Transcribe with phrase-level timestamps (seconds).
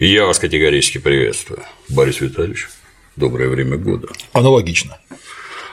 [0.00, 2.68] Я вас категорически приветствую, Борис Витальевич.
[3.16, 4.06] Доброе время года.
[4.32, 4.96] Аналогично.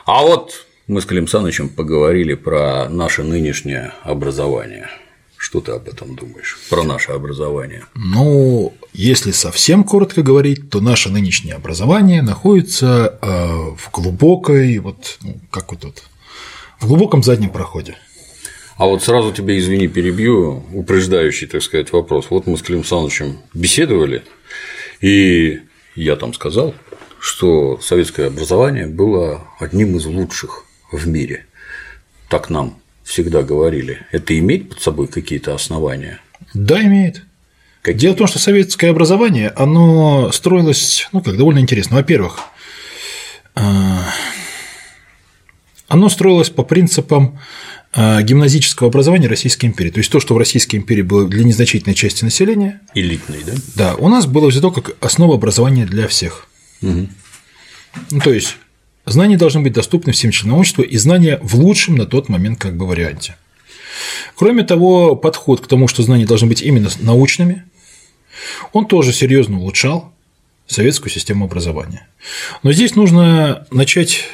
[0.03, 4.89] А вот мы с Клим Санычем поговорили про наше нынешнее образование.
[5.37, 6.57] Что ты об этом думаешь?
[6.71, 7.83] Про наше образование?
[7.93, 13.27] Ну, если совсем коротко говорить, то наше нынешнее образование находится э,
[13.77, 16.01] в глубокой, вот, ну, как вот тут,
[16.79, 17.95] в глубоком заднем проходе.
[18.77, 22.27] А вот сразу тебе, извини, перебью, упреждающий, так сказать, вопрос.
[22.29, 24.23] Вот мы с Клим Санычем беседовали,
[24.99, 25.61] и
[25.95, 26.75] я там сказал,
[27.19, 31.45] что советское образование было одним из лучших в мире.
[32.27, 34.05] Так нам всегда говорили.
[34.11, 36.19] Это имеет под собой какие-то основания?
[36.53, 37.23] Да, имеет.
[37.81, 38.01] Какие?
[38.01, 41.95] Дело в том, что советское образование, оно строилось, ну, как довольно интересно.
[41.95, 42.39] Во-первых,
[43.55, 43.61] э,
[45.95, 47.39] оно строилось по принципам
[47.93, 49.91] э, гимназического образования Российской империи.
[49.91, 52.81] То есть то, что в Российской империи было для незначительной части населения.
[52.93, 53.53] Элитной, да?
[53.75, 56.47] Да, у нас было взято как основа образования для всех.
[56.81, 57.07] Угу.
[58.11, 58.57] Ну, то есть
[59.05, 62.75] знания должны быть доступны всем членам общества и знания в лучшем на тот момент как
[62.75, 63.37] бы варианте.
[64.35, 67.63] Кроме того, подход к тому, что знания должны быть именно научными,
[68.73, 70.13] он тоже серьезно улучшал
[70.67, 72.05] советскую систему образования.
[72.63, 74.25] Но здесь нужно начать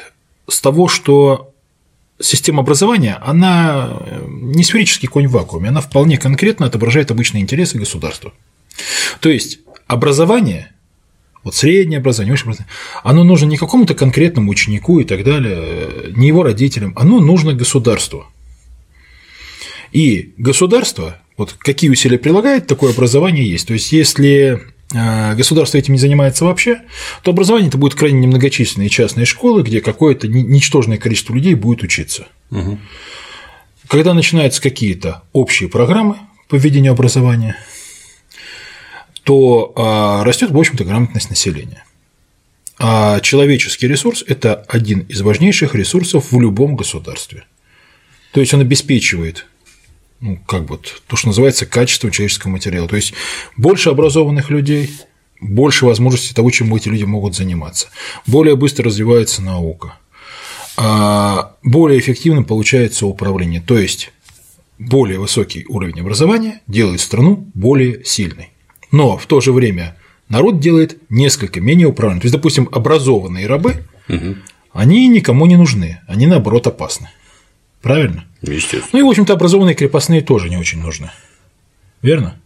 [0.48, 1.51] с того, что
[2.20, 8.32] система образования, она не сферический конь в вакууме, она вполне конкретно отображает обычные интересы государства.
[9.20, 10.72] То есть образование,
[11.42, 16.28] вот среднее образование, высшее образование, оно нужно не какому-то конкретному ученику и так далее, не
[16.28, 18.26] его родителям, оно нужно государству.
[19.92, 23.66] И государство, вот какие усилия прилагает, такое образование есть.
[23.66, 26.82] То есть, если государство этим не занимается вообще,
[27.22, 32.28] то образование это будет крайне немногочисленные частные школы, где какое-то ничтожное количество людей будет учиться.
[32.50, 32.78] Угу.
[33.88, 36.16] Когда начинаются какие-то общие программы
[36.48, 37.56] по введению образования,
[39.24, 41.84] то а, растет, в общем-то, грамотность населения.
[42.78, 47.44] А человеческий ресурс– это один из важнейших ресурсов в любом государстве.
[48.32, 49.46] То есть он обеспечивает
[50.22, 52.88] ну, как бы то, что называется качеством человеческого материала.
[52.88, 53.12] То есть
[53.56, 54.90] больше образованных людей,
[55.40, 57.88] больше возможностей того, чем эти люди могут заниматься,
[58.26, 59.98] более быстро развивается наука,
[60.76, 63.60] а более эффективным получается управление.
[63.60, 64.12] То есть
[64.78, 68.50] более высокий уровень образования делает страну более сильной.
[68.92, 69.96] Но в то же время
[70.28, 72.20] народ делает несколько менее управляемым.
[72.20, 74.36] То есть, допустим, образованные рабы, угу.
[74.72, 77.10] они никому не нужны, они наоборот опасны.
[77.80, 78.24] Правильно?
[78.42, 78.88] Естественно.
[78.92, 81.10] Ну и, в общем-то, образованные крепостные тоже не очень нужны.
[82.02, 82.38] Верно?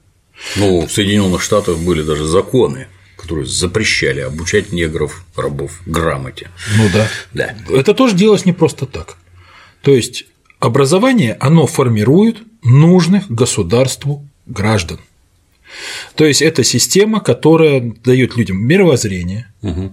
[0.56, 6.50] Ну, в Соединенных Штатах были даже законы, которые запрещали обучать негров, рабов грамоте.
[6.76, 7.08] Ну да.
[7.32, 7.54] Да.
[7.70, 9.16] Это тоже делалось не просто так.
[9.82, 10.26] То есть
[10.60, 15.00] образование, оно формирует нужных государству граждан.
[16.14, 19.92] То есть это система, которая дает людям мировоззрение, угу.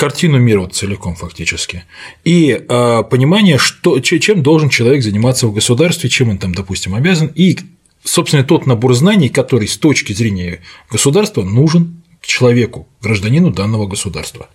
[0.00, 1.84] Картину мира вот целиком фактически,
[2.24, 7.30] и а, понимание, что, чем должен человек заниматься в государстве, чем он там, допустим, обязан,
[7.34, 7.58] и,
[8.02, 14.48] собственно, тот набор знаний, который с точки зрения государства нужен человеку, гражданину данного государства.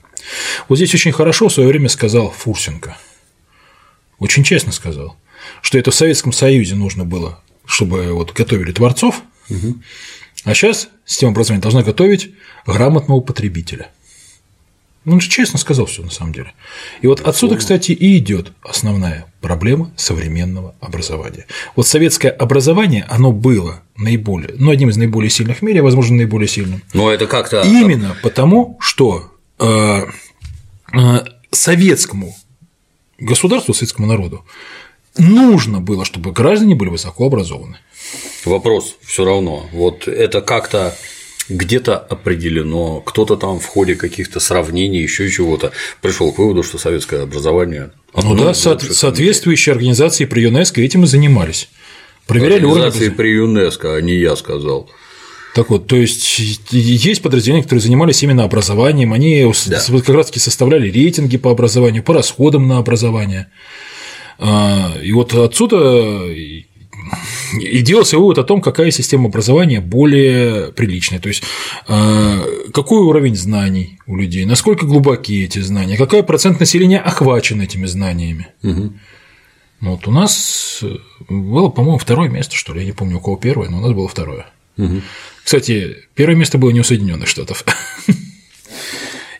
[0.68, 2.98] Вот здесь очень хорошо в свое время сказал Фурсенко,
[4.18, 5.16] очень честно сказал,
[5.62, 9.78] что это в Советском Союзе нужно было, чтобы вот готовили творцов, угу.
[10.44, 12.32] а сейчас система образования должна готовить
[12.66, 13.92] грамотного потребителя.
[15.06, 16.54] Он же честно сказал все на самом деле.
[17.02, 21.46] И вот отсюда, кстати, и идет основная проблема современного образования.
[21.76, 26.18] Вот советское образование, оно было наиболее, ну, одним из наиболее сильных в мире, а, возможно,
[26.18, 26.82] наиболее сильным.
[26.94, 27.62] Но это как-то.
[27.62, 30.02] Именно потому, что э,
[30.94, 32.36] э, советскому
[33.20, 34.44] государству, советскому народу
[35.18, 37.78] нужно было, чтобы граждане были высоко образованы.
[38.44, 39.68] Вопрос все равно.
[39.72, 40.96] Вот это как-то
[41.50, 47.22] где-то определено, кто-то там в ходе каких-то сравнений, еще чего-то пришел к выводу, что советское
[47.22, 47.92] образование.
[48.16, 51.70] Ну да, со- соответствующие организации при ЮНЕСКО этим и занимались.
[52.28, 53.16] Проверяли организации уровень...
[53.16, 54.90] при ЮНЕСКО, а не я сказал.
[55.54, 56.40] Так вот, то есть
[56.72, 59.80] есть подразделения, которые занимались именно образованием, они да.
[60.00, 63.48] как раз таки составляли рейтинги по образованию, по расходам на образование.
[64.38, 66.26] А, и вот отсюда
[67.60, 71.20] и делался вывод о том, какая система образования более приличная.
[71.20, 71.44] То есть,
[71.88, 77.86] э, какой уровень знаний у людей, насколько глубоки эти знания, какой процент населения охвачен этими
[77.86, 78.48] знаниями.
[78.64, 78.94] Угу.
[79.82, 80.84] Вот у нас
[81.30, 83.92] было, по-моему, второе место, что ли, я не помню, у кого первое, но у нас
[83.92, 84.48] было второе.
[84.78, 85.02] Угу.
[85.44, 87.64] Кстати, первое место было не у Соединенных Штатов.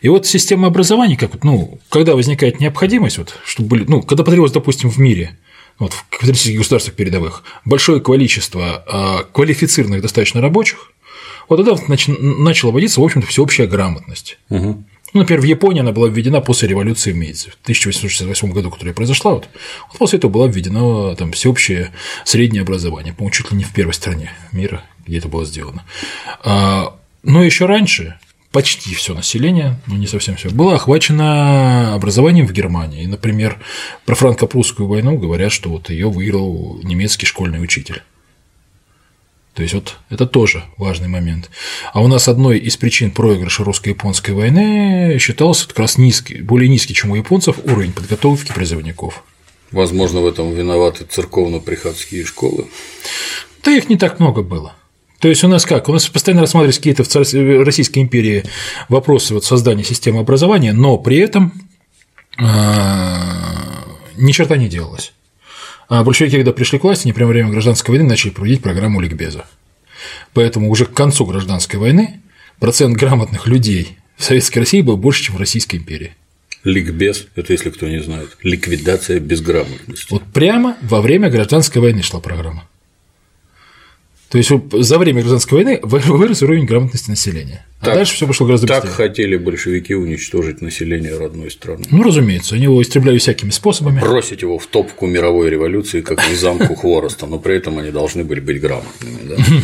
[0.02, 4.52] И вот система образования, как ну, когда возникает необходимость, вот, чтобы были, ну, когда потребовалось,
[4.52, 5.36] допустим, в мире
[5.78, 10.92] вот, в капиталистических государствах передовых большое количество а, квалифицированных достаточно рабочих,
[11.48, 14.38] Вот тогда начала вводиться, в общем-то, всеобщая грамотность.
[14.50, 14.84] Угу.
[15.12, 19.34] Ну, например, в Японии она была введена после революции Мейдзи в 1868 году, которая произошла.
[19.34, 19.48] Вот,
[19.88, 21.92] вот после этого было введено там всеобщее
[22.24, 25.84] среднее образование, по-моему, чуть ли не в первой стране мира, где это было сделано.
[26.42, 28.18] А, но еще раньше
[28.56, 33.02] почти все население, но не совсем все, было охвачено образованием в Германии.
[33.02, 33.58] И, например,
[34.06, 38.02] про франко-прусскую войну говорят, что вот ее выиграл немецкий школьный учитель.
[39.52, 41.50] То есть вот это тоже важный момент.
[41.92, 46.94] А у нас одной из причин проигрыша русско-японской войны считался как раз низкий, более низкий,
[46.94, 49.22] чем у японцев, уровень подготовки призывников.
[49.70, 52.68] Возможно, в этом виноваты церковно-приходские школы.
[53.62, 54.74] Да их не так много было.
[55.18, 55.88] То есть у нас как?
[55.88, 58.44] У нас постоянно рассматривались какие-то в Российской империи
[58.88, 61.52] вопросы вот создания системы образования, но при этом
[62.38, 63.84] а,
[64.16, 65.12] ни черта не делалось.
[65.88, 69.00] А большевики, когда пришли к власти, они прямо во время гражданской войны начали проводить программу
[69.00, 69.46] ликбеза.
[70.34, 72.20] Поэтому уже к концу гражданской войны
[72.58, 76.14] процент грамотных людей в Советской России был больше, чем в Российской империи.
[76.64, 80.08] Ликбез– это, если кто не знает, ликвидация безграмотности.
[80.10, 82.68] Вот прямо во время гражданской войны шла программа.
[84.28, 87.64] То есть за время гражданской войны вырос уровень грамотности населения.
[87.80, 88.96] А так, дальше все пошло гораздо так быстрее.
[88.96, 91.84] Так хотели большевики уничтожить население родной страны.
[91.90, 94.00] Ну, разумеется, они его истребляли всякими способами.
[94.00, 98.24] Бросить его в топку мировой революции, как в замку хвороста, но при этом они должны
[98.24, 99.18] были быть грамотными.
[99.28, 99.36] Да?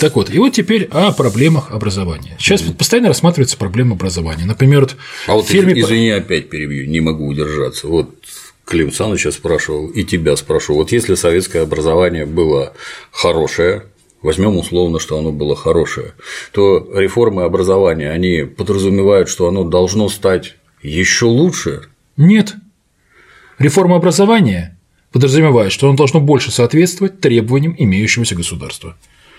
[0.00, 2.36] Так вот, и вот теперь о проблемах образования.
[2.38, 2.76] Сейчас mm-hmm.
[2.76, 4.44] постоянно рассматривается проблема образования.
[4.44, 4.96] Например, вот
[5.26, 5.80] а вот фирме...
[5.80, 7.86] извини, опять перебью, не могу удержаться.
[7.86, 8.10] Вот
[8.64, 12.72] Клим Саныча спрашивал, и тебя спрашивал, вот если советское образование было
[13.10, 13.84] хорошее,
[14.22, 16.14] возьмем условно, что оно было хорошее,
[16.52, 21.88] то реформы образования, они подразумевают, что оно должно стать еще лучше?
[22.16, 22.54] Нет.
[23.58, 24.78] Реформа образования
[25.12, 28.96] подразумевает, что оно должно больше соответствовать требованиям имеющегося государства.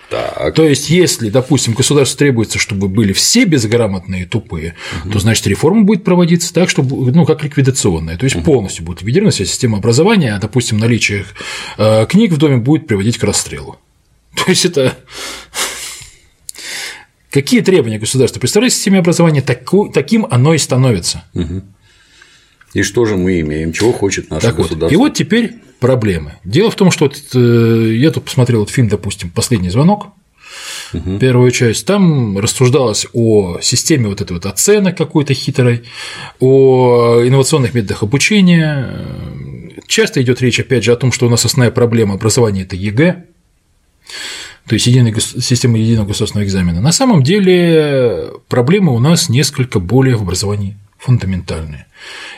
[0.09, 0.53] Так.
[0.53, 5.13] То есть, если, допустим, государству требуется, чтобы были все безграмотные и тупые, угу.
[5.13, 8.45] то значит реформа будет проводиться так, чтобы, ну, как ликвидационная, то есть угу.
[8.45, 11.25] полностью будет ликвидирована вся система образования, а, допустим, наличие
[11.77, 13.79] э, книг в доме будет приводить к расстрелу.
[14.35, 14.95] То есть это
[17.35, 21.25] Какие требования государства представляете системе образования, таким оно и становится.
[21.33, 21.63] Угу.
[22.75, 23.71] И что же мы имеем?
[23.71, 24.85] Чего хочет наше так государство?
[24.85, 24.91] Вот.
[24.91, 26.33] И вот теперь проблемы.
[26.43, 30.09] Дело в том, что вот, э, я тут посмотрел вот фильм, допустим, Последний звонок.
[30.93, 31.19] Угу.
[31.19, 35.83] Первую часть, там рассуждалось о системе вот этой вот оценок какой-то хитрой,
[36.41, 39.07] о инновационных методах обучения.
[39.87, 43.23] Часто идет речь, опять же, о том, что у нас основная проблема образования– это ЕГЭ,
[44.67, 46.81] то есть единая система единого государственного экзамена.
[46.81, 51.85] На самом деле проблемы у нас несколько более в образовании фундаментальные.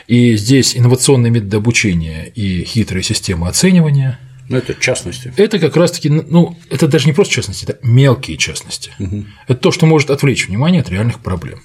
[0.06, 4.18] И здесь инновационные методы обучения и хитрые системы оценивания
[4.48, 5.32] ну, это частности.
[5.36, 8.92] Это как раз-таки, ну, это даже не просто частности, это мелкие частности.
[8.98, 9.24] Угу.
[9.46, 11.60] Это то, что может отвлечь внимание от реальных проблем.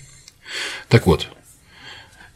[0.89, 1.29] Так вот,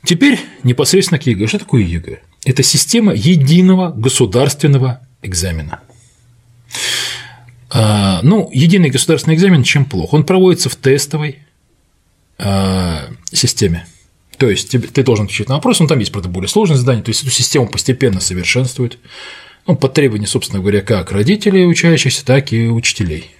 [0.05, 1.47] теперь непосредственно к ЕГЭ.
[1.47, 2.21] Что такое ЕГЭ?
[2.45, 5.81] Это система единого государственного экзамена.
[7.69, 10.13] А, ну, единый государственный экзамен чем плох?
[10.13, 11.39] Он проводится в тестовой
[12.37, 13.85] а, системе.
[14.37, 17.09] То есть ты должен отвечать на вопрос, ну там есть, правда, более сложные задания, то
[17.09, 18.99] есть эту систему постепенно совершенствуют,
[19.65, 23.31] ну, под требования, собственно говоря, как родителей учащихся, так и учителей.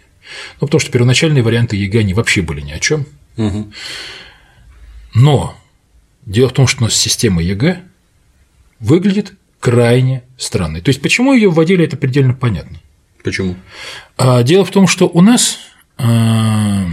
[0.60, 3.06] Ну, потому что первоначальные варианты ЕГЭ, они вообще были ни о чем.
[3.38, 3.72] Угу.
[5.14, 5.58] Но
[6.26, 7.84] дело в том, что у нас система ЕГЭ
[8.80, 10.82] выглядит крайне странной.
[10.82, 12.80] То есть, почему ее вводили, это предельно понятно.
[13.24, 13.56] Почему?
[14.18, 15.60] А дело в том, что у нас
[15.98, 16.86] а,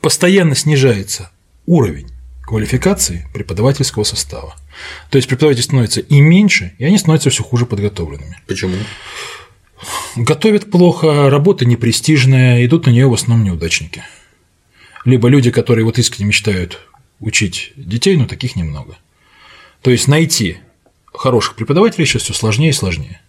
[0.00, 1.30] постоянно снижается
[1.66, 2.13] уровень
[2.46, 4.54] квалификации преподавательского состава.
[5.10, 8.38] То есть преподавателей становится и меньше, и они становятся все хуже подготовленными.
[8.46, 8.76] Почему?
[10.16, 14.02] Готовят плохо, работа непрестижная, идут на нее в основном неудачники.
[15.04, 16.80] Либо люди, которые вот искренне мечтают
[17.20, 18.96] учить детей, но таких немного.
[19.82, 20.58] То есть найти
[21.12, 23.20] хороших преподавателей сейчас все сложнее и сложнее.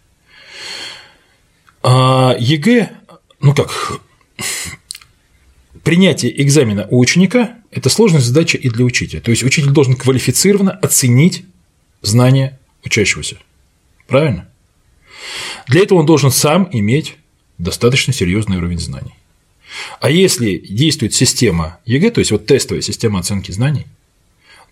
[1.83, 2.91] А ЕГЭ,
[3.39, 3.99] ну как,
[5.85, 9.21] принятие экзамена у ученика– это сложная задача и для учителя.
[9.21, 11.45] То есть учитель должен квалифицированно оценить
[12.01, 13.37] знания учащегося.
[14.07, 14.49] Правильно?
[15.67, 17.15] Для этого он должен сам иметь
[17.57, 19.13] достаточно серьезный уровень знаний.
[20.01, 23.85] А если действует система ЕГЭ, то есть вот тестовая система оценки знаний,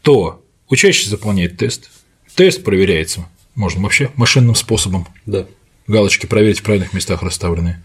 [0.01, 1.89] то учащийся заполняет тест,
[2.35, 5.07] тест проверяется, можно вообще машинным способом.
[5.25, 5.45] Да.
[5.85, 7.83] Галочки проверить в правильных местах расставленные.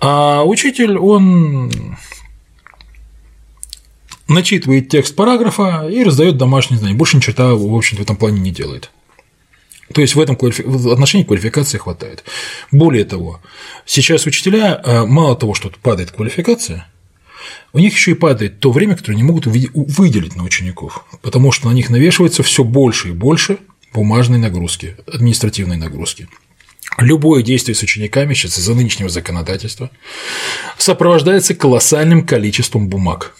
[0.00, 1.96] А учитель, он
[4.28, 6.94] начитывает текст параграфа и раздает домашние знания.
[6.94, 8.90] Больше ни черта, в общем-то, в этом плане не делает.
[9.92, 10.62] То есть в этом квалифи...
[10.62, 12.24] в отношении квалификации хватает.
[12.70, 13.40] Более того,
[13.86, 16.86] сейчас учителя э, мало того, что падает квалификация,
[17.72, 21.68] у них еще и падает то время, которое они могут выделить на учеников, потому что
[21.68, 23.58] на них навешивается все больше и больше
[23.92, 26.28] бумажной нагрузки, административной нагрузки.
[26.98, 29.90] Любое действие с учениками сейчас из-за нынешнего законодательства
[30.78, 33.34] сопровождается колоссальным количеством бумаг.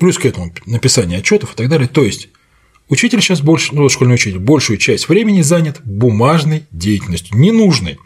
[0.00, 1.86] Плюс к этому написание отчетов и так далее.
[1.86, 2.30] То есть
[2.88, 7.98] учитель сейчас больше, ну, школьный учитель, большую часть времени занят бумажной деятельностью, ненужной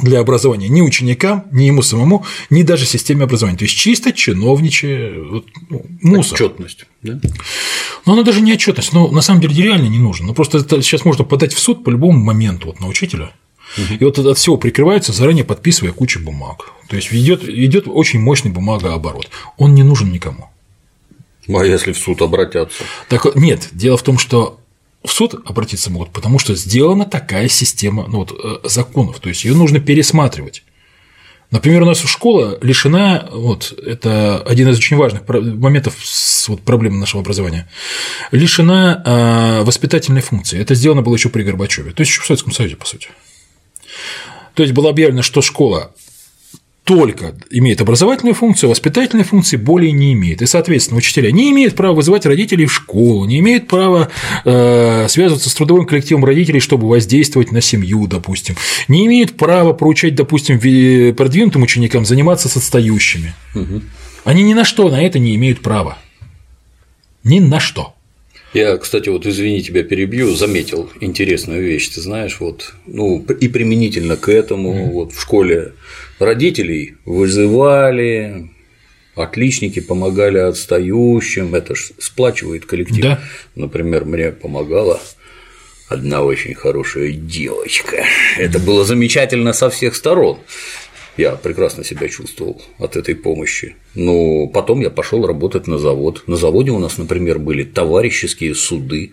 [0.00, 3.58] для образования ни ученикам, ни ему самому, ни даже системе образования.
[3.58, 5.12] То есть чисто чиновничье
[5.70, 6.34] ну, мусор.
[6.34, 6.86] Отчетность.
[7.02, 7.20] Да?
[8.06, 10.28] Но она даже не отчетность, но на самом деле реально не нужно.
[10.28, 13.32] Ну просто это сейчас можно подать в суд по любому моменту вот, на учителя.
[13.76, 16.72] И вот от всего прикрывается, заранее подписывая кучу бумаг.
[16.88, 19.30] То есть идет, идет очень мощный бумагооборот.
[19.56, 20.51] Он не нужен никому.
[21.48, 22.84] А если в суд обратятся?
[23.08, 24.60] Так нет, дело в том, что
[25.04, 29.44] в суд обратиться могут, потому что сделана такая система ну, вот, э, законов, то есть
[29.44, 30.62] ее нужно пересматривать.
[31.50, 36.96] Например, у нас школа лишена, вот это один из очень важных моментов с вот, проблемы
[36.96, 37.68] нашего образования,
[38.30, 40.58] лишена э, воспитательной функции.
[40.58, 43.08] Это сделано было еще при Горбачеве, то есть еще в Советском Союзе, по сути.
[44.54, 45.92] То есть было объявлено, что школа
[46.84, 50.42] только имеет образовательную функцию, воспитательной функции более не имеет.
[50.42, 54.10] И, соответственно, учителя не имеют права вызывать родителей в школу, не имеют права
[54.44, 58.56] э, связываться с трудовым коллективом родителей, чтобы воздействовать на семью, допустим,
[58.88, 60.58] не имеют права поручать, допустим,
[61.14, 63.34] продвинутым ученикам заниматься с отстающими.
[63.54, 63.82] Угу.
[64.24, 65.98] Они ни на что на это не имеют права.
[67.22, 67.94] Ни на что.
[68.52, 71.88] Я, кстати, вот извини, тебя перебью, заметил интересную вещь.
[71.88, 74.90] Ты знаешь, вот, ну, и применительно к этому, mm.
[74.90, 75.72] вот в школе
[76.24, 78.50] родителей вызывали,
[79.14, 83.02] отличники помогали отстающим, это ж сплачивает коллектив.
[83.02, 83.20] Да.
[83.54, 85.00] Например, мне помогала
[85.88, 88.04] одна очень хорошая девочка.
[88.38, 90.38] Это было замечательно со всех сторон.
[91.18, 93.76] Я прекрасно себя чувствовал от этой помощи.
[93.94, 96.24] Но потом я пошел работать на завод.
[96.26, 99.12] На заводе у нас, например, были товарищеские суды.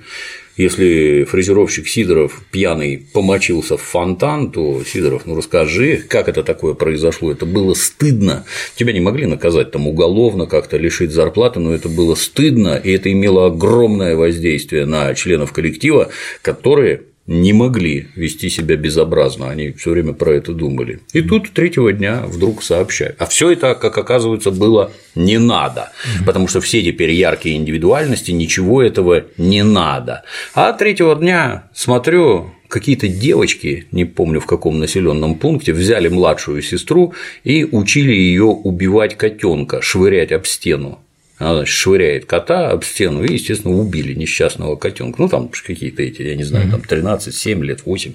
[0.60, 7.32] Если фрезеровщик Сидоров пьяный помочился в фонтан, то Сидоров, ну расскажи, как это такое произошло?
[7.32, 8.44] Это было стыдно.
[8.76, 13.10] Тебя не могли наказать там уголовно, как-то лишить зарплаты, но это было стыдно, и это
[13.10, 16.10] имело огромное воздействие на членов коллектива,
[16.42, 21.00] которые не могли вести себя безобразно, они все время про это думали.
[21.14, 23.18] И тут третьего дня вдруг сообщают.
[23.20, 25.92] А все это, как оказывается, было не надо,
[26.26, 30.24] потому что все теперь яркие индивидуальности, ничего этого не надо.
[30.56, 37.14] А третьего дня смотрю, какие-то девочки, не помню в каком населенном пункте, взяли младшую сестру
[37.44, 40.98] и учили ее убивать котенка, швырять об стену.
[41.40, 45.22] Она швыряет кота об стену и, естественно, убили несчастного котенка.
[45.22, 48.14] Ну, там какие-то эти, я не знаю, там 13, 7 лет, 8.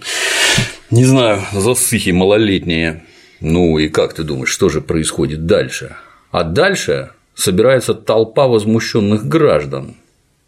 [0.90, 3.02] Не знаю, засыхи малолетние.
[3.40, 5.96] Ну и как ты думаешь, что же происходит дальше?
[6.30, 9.96] А дальше собирается толпа возмущенных граждан,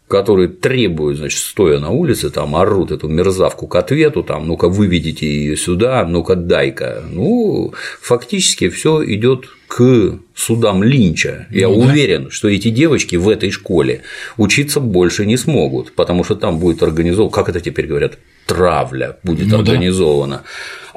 [0.07, 5.27] которые требуют, значит, стоя на улице, там орут эту мерзавку к ответу, там, ну-ка выведите
[5.27, 7.03] ее сюда, ну-ка дай-ка.
[7.11, 11.47] Ну, фактически все идет к судам Линча.
[11.51, 12.29] Я ну, уверен, да.
[12.31, 14.03] что эти девочки в этой школе
[14.37, 19.47] учиться больше не смогут, потому что там будет организован, как это теперь говорят, травля будет
[19.47, 20.37] ну, организована.
[20.37, 20.43] Да.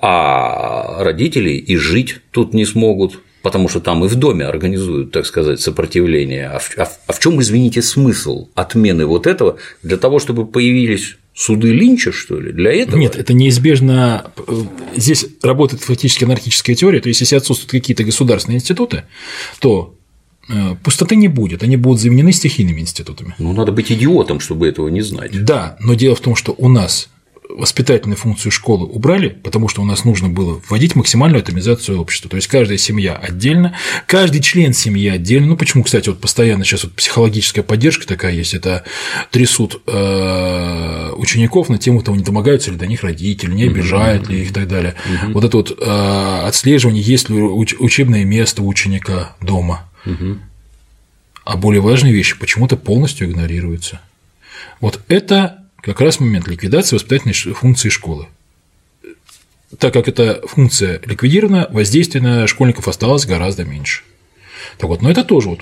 [0.02, 5.26] А родители и жить тут не смогут, потому что там и в доме организуют, так
[5.26, 6.48] сказать, сопротивление.
[6.48, 11.16] А в, а, а в чем, извините, смысл отмены вот этого для того, чтобы появились
[11.34, 12.98] суды Линча, что ли, для этого?
[12.98, 14.30] Нет, это неизбежно.
[14.94, 19.04] Здесь работает фактически анархическая теория, то есть если отсутствуют какие-то государственные институты,
[19.60, 19.94] то
[20.48, 23.34] э, пустоты не будет, они будут заменены стихийными институтами.
[23.38, 25.44] Ну, надо быть идиотом, чтобы этого не знать.
[25.44, 27.08] Да, но дело в том, что у нас
[27.56, 32.30] воспитательную функцию школы убрали, потому что у нас нужно было вводить максимальную атомизацию общества.
[32.30, 33.76] То есть каждая семья отдельно,
[34.06, 35.48] каждый член семьи отдельно.
[35.48, 38.84] Ну почему, кстати, вот постоянно сейчас вот психологическая поддержка такая есть, это
[39.30, 44.42] трясут э, учеников на тему того, не домогаются ли до них родители, не обижают ли
[44.42, 44.94] их и так далее.
[45.28, 49.88] Вот это вот э, отслеживание, есть ли учебное место у ученика дома.
[51.44, 54.00] А более важные вещи почему-то полностью игнорируются.
[54.80, 58.26] Вот это как раз момент ликвидации воспитательной функции школы.
[59.78, 64.02] Так как эта функция ликвидирована, воздействие на школьников осталось гораздо меньше.
[64.78, 65.60] Так вот, но это тоже вот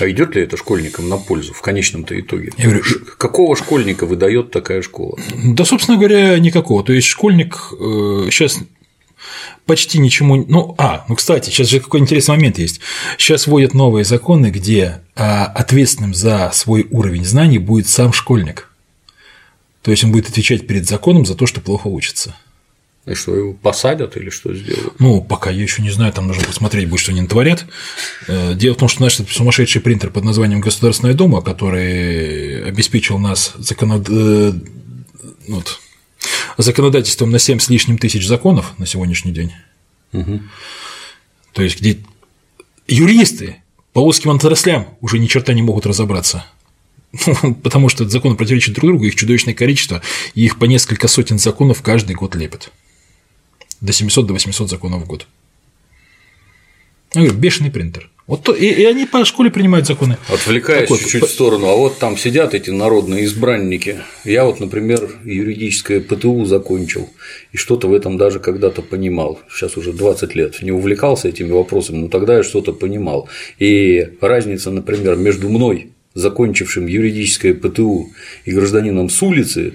[0.00, 2.52] а идет ли это школьникам на пользу в конечном-то итоге?
[2.56, 2.82] Я говорю,
[3.18, 5.18] Какого школьника выдает такая школа?
[5.44, 6.82] Да, собственно говоря, никакого.
[6.82, 7.54] То есть школьник
[8.30, 8.64] сейчас э,
[9.66, 10.44] почти ничему.
[10.48, 12.80] Ну, а, ну, кстати, сейчас же какой интересный момент есть.
[13.18, 18.68] Сейчас вводят новые законы, где а, ответственным за свой уровень знаний будет сам школьник.
[19.82, 22.34] То есть он будет отвечать перед законом за то, что плохо учится.
[23.04, 25.00] И что, его посадят или что сделают?
[25.00, 27.66] Ну, пока я еще не знаю, там нужно посмотреть будет, что они натворят.
[28.28, 33.54] Э, дело в том, что наш сумасшедший принтер под названием Государственная Дума, который обеспечил нас
[33.58, 34.08] законод...
[34.08, 34.52] Э,
[35.48, 35.80] вот,
[36.58, 39.52] законодательством на 7 с лишним тысяч законов на сегодняшний день.
[40.12, 40.40] Угу.
[41.54, 41.98] То есть, где
[42.86, 43.56] юристы
[43.92, 46.44] по узким отраслям уже ни черта не могут разобраться.
[47.62, 50.02] Потому что законы противоречат друг другу, их чудовищное количество,
[50.34, 52.70] и их по несколько сотен законов каждый год лепят
[53.82, 55.26] до 700 до 800 законов в год.
[57.14, 58.08] Я говорю, бешеный принтер.
[58.28, 60.16] Вот то, и, и они по школе принимают законы.
[60.28, 61.26] Отвлекаясь вот, чуть-чуть по...
[61.26, 63.98] в сторону, а вот там сидят эти народные избранники.
[64.24, 67.10] Я вот, например, юридическое ПТУ закончил,
[67.50, 69.40] и что-то в этом даже когда-то понимал.
[69.50, 73.28] Сейчас уже 20 лет не увлекался этими вопросами, но тогда я что-то понимал.
[73.58, 78.10] И разница, например, между мной, закончившим юридическое ПТУ,
[78.44, 79.74] и гражданином с улицы,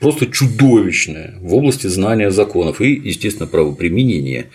[0.00, 4.46] просто чудовищное в области знания законов и, естественно, правоприменения.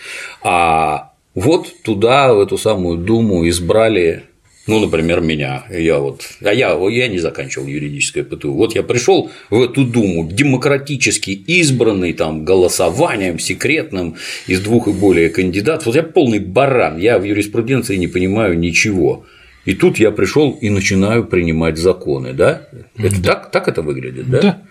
[0.43, 4.23] А вот туда, в эту самую Думу избрали
[4.67, 5.65] ну, например, меня.
[5.71, 8.53] Я вот, а я, я не заканчивал юридическое ПТУ.
[8.53, 15.29] Вот я пришел в эту Думу, демократически избранный там голосованием секретным из двух и более
[15.29, 15.87] кандидатов.
[15.87, 19.25] Вот я полный баран, я в юриспруденции не понимаю ничего.
[19.65, 22.63] И тут я пришел и начинаю принимать законы, да?
[22.97, 23.33] Это да.
[23.33, 24.41] Так, так это выглядит, да?
[24.41, 24.61] Да.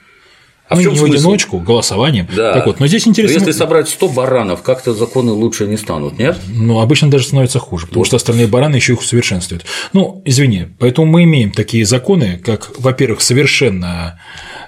[0.70, 1.12] А ну, в чем не смысл?
[1.12, 2.28] в одиночку, голосованием.
[2.34, 2.54] Да.
[2.54, 3.40] Так вот, но здесь интересно.
[3.40, 6.38] Но если собрать 100 баранов, как-то законы лучше не станут, нет?
[6.46, 8.06] Ну, обычно даже становится хуже, потому вот.
[8.06, 9.64] что остальные бараны еще их усовершенствуют.
[9.92, 14.20] Ну, извини, поэтому мы имеем такие законы, как, во-первых, совершенно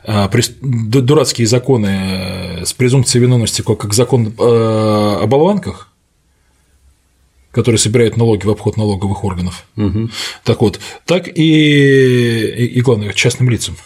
[0.04, 0.28] а,
[0.60, 2.00] дурацкие законы
[2.60, 5.26] э, с презумпцией виновности, как закон э, о
[7.52, 9.64] болванках, который собирает налоги в обход налоговых органов.
[9.76, 10.10] Угу.
[10.44, 13.76] Так вот, так и, и, и главное, частным лицам.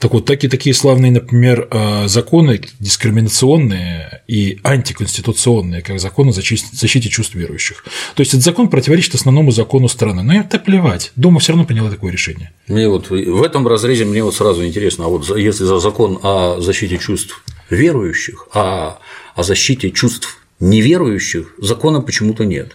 [0.00, 6.32] Так вот, так и такие славные, например, э, законы дискриминационные и антиконституционные, как закон о
[6.32, 7.84] защите чувств верующих.
[8.16, 10.24] То есть этот закон противоречит основному закону страны.
[10.24, 11.12] Но это плевать.
[11.14, 12.50] Дума все равно приняла такое решение.
[12.66, 16.60] Мне вот в этом разрезе мне вот сразу интересно, а вот если за закон о
[16.60, 18.98] защите чувств верующих, а
[19.36, 22.72] о защите чувств неверующих закона почему-то нет.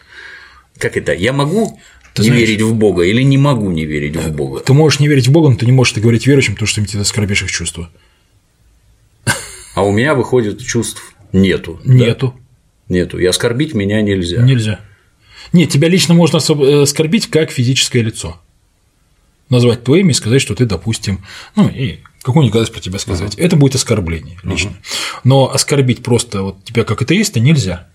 [0.78, 1.14] Как это?
[1.14, 1.80] Я могу
[2.14, 4.62] ты не знаешь, верить в Бога или не могу не верить в Бога?
[4.62, 6.86] Ты можешь не верить в Бога, но ты не можешь это говорить верующим, потому что
[6.86, 7.90] ты оскорбишь их чувства.
[9.76, 11.82] А у меня выходит чувств нету.
[11.84, 12.34] Нету.
[12.88, 12.96] Да?
[12.96, 13.20] Нету.
[13.20, 14.42] И оскорбить меня нельзя.
[14.42, 14.80] Нельзя.
[15.52, 18.40] Нет, тебя лично можно э, оскорбить как физическое лицо.
[19.50, 21.24] Назвать твое имя и сказать, что ты, допустим,
[21.56, 23.36] ну и какую-нибудь гадость про тебя сказать.
[23.36, 23.44] Ага.
[23.44, 24.72] Это будет оскорбление лично.
[24.72, 24.80] Ага.
[25.24, 27.88] Но оскорбить просто вот тебя как атеиста нельзя.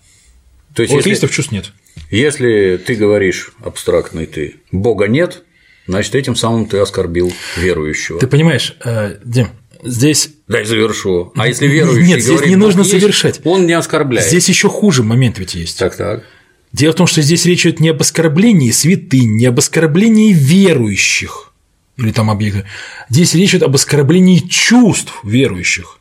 [0.75, 1.71] То есть, У атеистов чувств нет.
[2.09, 5.43] Если ты говоришь абстрактный ты, Бога нет,
[5.87, 8.19] значит, этим самым ты оскорбил верующего.
[8.19, 9.49] Ты понимаешь, э, Дим,
[9.83, 10.29] здесь.
[10.47, 11.31] Дай завершу.
[11.35, 13.41] А если верующий Нет, здесь не нужно есть, совершать.
[13.43, 14.27] Он не оскорбляет.
[14.27, 15.77] Здесь еще хуже момент ведь есть.
[15.77, 16.23] Так, так.
[16.71, 21.51] Дело в том, что здесь речь идет не об оскорблении святынь, не об оскорблении верующих
[21.97, 22.65] или там объекта.
[23.09, 25.99] Здесь речь идет об оскорблении чувств верующих.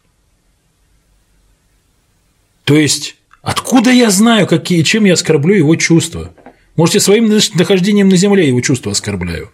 [2.65, 6.35] То есть Откуда я знаю, какие, чем я оскорблю его чувства?
[6.77, 9.51] Может, я своим нахождением на земле его чувства оскорбляю?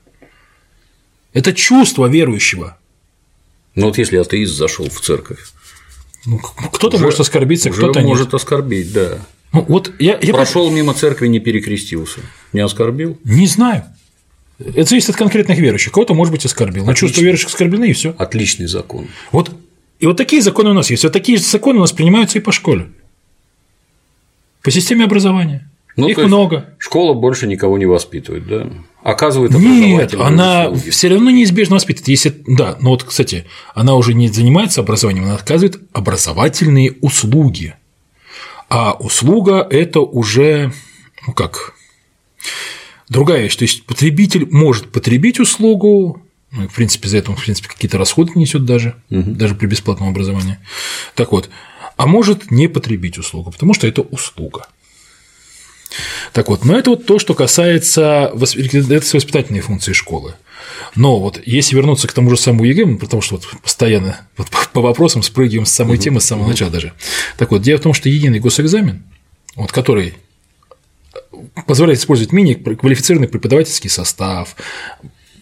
[1.32, 2.78] Это чувство верующего.
[3.74, 5.40] Ну вот если атеист зашел в церковь.
[6.24, 8.08] Ну, кто-то может оскорбиться, кто-то нет.
[8.08, 9.18] может оскорбить, да.
[9.52, 12.20] Ну, вот я, я прошел мимо церкви, не перекрестился.
[12.52, 13.18] Не оскорбил?
[13.22, 13.84] Не знаю.
[14.58, 15.92] Это зависит от конкретных верующих.
[15.92, 16.84] Кого-то, может быть, оскорбил.
[16.84, 18.14] Но чувства верующих оскорблены, и все.
[18.18, 19.08] Отличный закон.
[19.30, 19.52] Вот
[19.98, 21.04] и вот такие законы у нас есть.
[21.04, 22.88] Вот такие законы у нас принимаются и по школе.
[24.66, 25.70] По системе образования.
[25.96, 26.74] Ну, Их много.
[26.78, 28.68] Школа больше никого не воспитывает, да?
[29.04, 30.90] Оказывает Нет, она услуги.
[30.90, 32.08] все равно неизбежно воспитывает.
[32.08, 33.44] Если, да, но вот, кстати,
[33.76, 37.76] она уже не занимается образованием, она оказывает образовательные услуги.
[38.68, 40.72] А услуга– это уже,
[41.28, 41.74] ну как,
[43.08, 43.54] другая вещь.
[43.54, 47.98] То есть потребитель может потребить услугу, ну, в принципе, за это он, в принципе, какие-то
[47.98, 49.30] расходы несет даже, угу.
[49.30, 50.58] даже при бесплатном образовании.
[51.14, 51.50] Так вот,
[51.96, 54.68] а может не потребить услугу, потому что это услуга.
[56.32, 60.34] Так вот, но это вот то, что касается воспитательной функции школы.
[60.94, 64.80] Но вот если вернуться к тому же самому ЕГЭ, потому что вот постоянно вот по
[64.80, 66.92] вопросам спрыгиваем с самой темы, с самого начала даже.
[67.38, 69.02] Так вот, дело в том, что единый госэкзамен,
[69.54, 70.14] вот который
[71.66, 74.56] позволяет использовать менее квалифицированный преподавательский состав,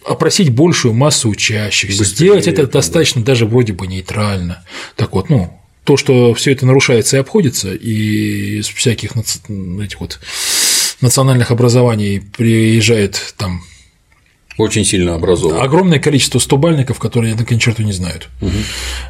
[0.05, 3.27] опросить большую массу учащихся, Быстрее, сделать это достаточно да.
[3.27, 4.63] даже вроде бы нейтрально.
[4.95, 10.19] Так вот, ну, то, что все это нарушается и обходится, и из всяких этих вот
[10.99, 13.61] национальных образований приезжает там
[14.57, 15.61] Очень сильно образован.
[15.61, 18.29] Огромное количество стобальников, которые однако ни черту не знают.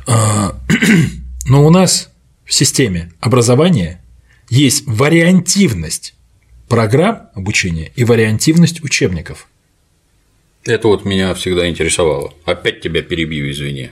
[0.06, 0.60] А,
[1.46, 2.12] но у нас
[2.44, 4.02] в системе образования
[4.50, 6.14] есть вариантивность
[6.68, 9.48] программ обучения и вариантивность учебников.
[10.66, 12.34] Это вот меня всегда интересовало.
[12.44, 13.92] Опять тебя перебью, извини.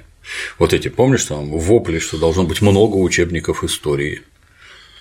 [0.60, 4.22] Вот эти, помнишь, там вопли, что должно быть много учебников истории.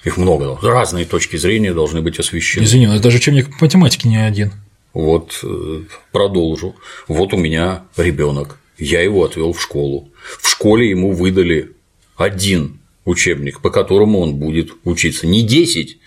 [0.04, 2.64] Их много, разные точки зрения должны быть освещены.
[2.64, 4.52] Извини, нас даже учебник по математике не один.
[4.92, 6.74] Вот э, продолжу.
[7.06, 10.10] Вот у меня ребенок, я его отвел в школу.
[10.40, 11.70] В школе ему выдали
[12.16, 15.26] один учебник, по которому он будет учиться.
[15.26, 15.98] Не 10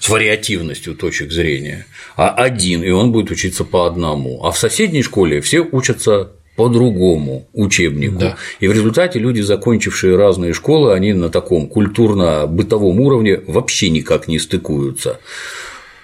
[0.00, 4.44] с вариативностью точек зрения, а один, и он будет учиться по одному.
[4.44, 8.18] А в соседней школе все учатся по другому учебнику.
[8.18, 8.36] Да.
[8.60, 14.38] И в результате люди, закончившие разные школы, они на таком культурно-бытовом уровне вообще никак не
[14.38, 15.20] стыкуются.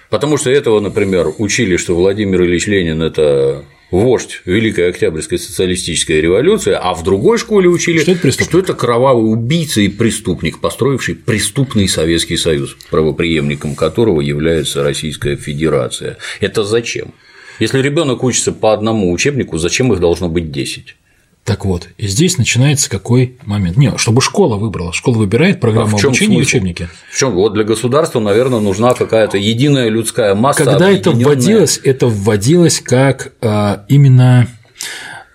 [0.09, 6.77] Потому что этого, например, учили, что Владимир Ильич Ленин– это вождь Великой Октябрьской социалистической революции,
[6.79, 11.87] а в другой школе учили, что это, что это кровавый убийца и преступник, построивший преступный
[11.87, 16.17] Советский Союз, правоприемником которого является Российская Федерация.
[16.39, 17.13] Это зачем?
[17.59, 20.95] Если ребенок учится по одному учебнику, зачем их должно быть 10?
[21.43, 23.75] Так вот, и здесь начинается какой момент?
[23.75, 24.93] Не, чтобы школа выбрала.
[24.93, 26.87] Школа выбирает программу а обучения и учебники.
[27.11, 27.31] В чем?
[27.33, 30.63] Вот для государства, наверное, нужна какая-то единая людская масса.
[30.63, 34.47] Когда это вводилось, это вводилось как а, именно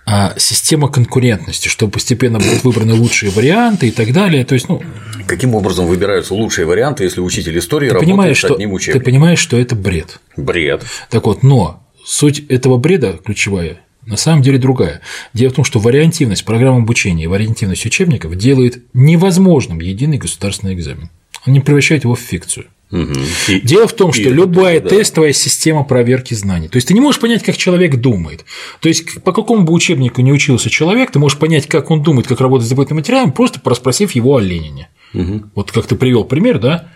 [0.06, 4.46] а, система конкурентности, что постепенно будут выбраны лучшие варианты и так далее.
[4.46, 4.80] То есть, ну,
[5.26, 9.02] Каким образом выбираются лучшие варианты, если учитель истории ты работает с одним учебником?
[9.02, 10.20] Ты понимаешь, что это бред.
[10.38, 10.84] Бред.
[11.10, 15.02] Так вот, но суть этого бреда ключевая на самом деле другая.
[15.34, 21.10] Дело в том, что вариантивность программ обучения и вариантивность учебников делает невозможным единый государственный экзамен.
[21.44, 22.66] Они превращают его в фикцию.
[22.90, 23.12] Угу.
[23.48, 24.88] И, Дело в том, что любая да.
[24.88, 26.68] тестовая система проверки знаний.
[26.68, 28.46] То есть ты не можешь понять, как человек думает.
[28.80, 32.26] То есть по какому бы учебнику не учился человек, ты можешь понять, как он думает,
[32.26, 34.88] как работать с забытым материалом, просто проспросив его о Ленине.
[35.12, 35.42] Угу.
[35.54, 36.88] Вот как ты привел пример, да?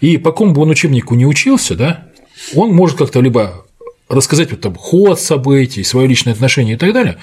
[0.00, 2.06] И по какому бы он учебнику не учился, да,
[2.54, 3.66] он может как-то либо
[4.12, 7.18] рассказать вот там ход событий, свое личное отношение и так далее,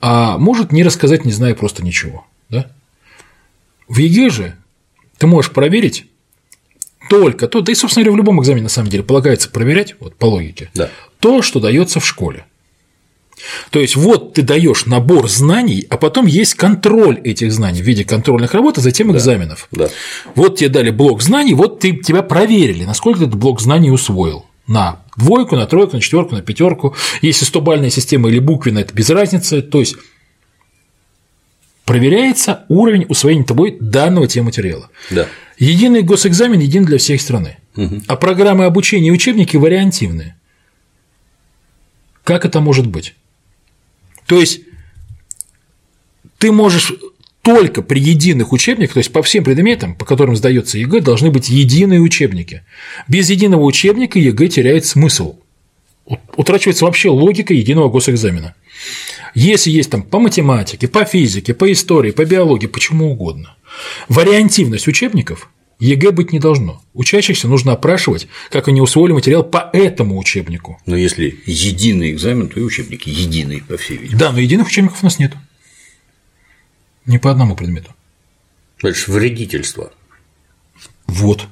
[0.00, 2.26] а может не рассказать, не зная просто ничего.
[2.50, 2.66] Да?
[3.88, 4.56] В ЕГЭ же
[5.18, 6.06] ты можешь проверить
[7.08, 10.16] только то, да и, собственно говоря, в любом экзамене на самом деле полагается проверять, вот
[10.16, 10.90] по логике, да.
[11.20, 12.46] то, что дается в школе.
[13.70, 18.04] То есть вот ты даешь набор знаний, а потом есть контроль этих знаний в виде
[18.04, 19.68] контрольных работ, а затем да, экзаменов.
[19.70, 19.88] Да.
[20.34, 24.46] Вот тебе дали блок знаний, вот ты, тебя проверили, насколько ты этот блок знаний усвоил
[24.66, 26.94] на двойку, на тройку, на четверку, на пятерку.
[27.22, 29.62] Если стобальная система или буквенная, это без разницы.
[29.62, 29.96] То есть
[31.84, 34.90] проверяется уровень усвоения тобой данного тебе материала.
[35.10, 35.28] Да.
[35.58, 38.02] Единый госэкзамен един для всей страны, угу.
[38.06, 40.36] а программы обучения и учебники вариантивные.
[42.24, 43.14] Как это может быть?
[44.26, 44.60] То есть
[46.38, 46.92] ты можешь
[47.44, 51.50] только при единых учебниках, то есть по всем предметам, по которым сдается ЕГЭ, должны быть
[51.50, 52.62] единые учебники.
[53.06, 55.36] Без единого учебника ЕГЭ теряет смысл.
[56.36, 58.54] Утрачивается вообще логика единого госэкзамена.
[59.34, 63.56] Если есть там по математике, по физике, по истории, по биологии, по чему угодно,
[64.08, 66.82] вариантивность учебников ЕГЭ быть не должно.
[66.94, 70.80] Учащихся нужно опрашивать, как они усвоили материал по этому учебнику.
[70.86, 74.16] Но если единый экзамен, то и учебники единые, по всей видимости.
[74.16, 75.32] Да, но единых учебников у нас нет.
[77.06, 77.90] Ни по одному предмету.
[78.82, 79.92] Дальше вредительство.
[81.06, 81.46] Вот.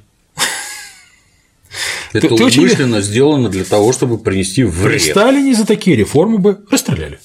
[2.12, 3.06] Это ты, умышленно очень...
[3.06, 5.02] сделано для того, чтобы принести вред.
[5.02, 7.18] При Сталине за такие реформы бы расстреляли.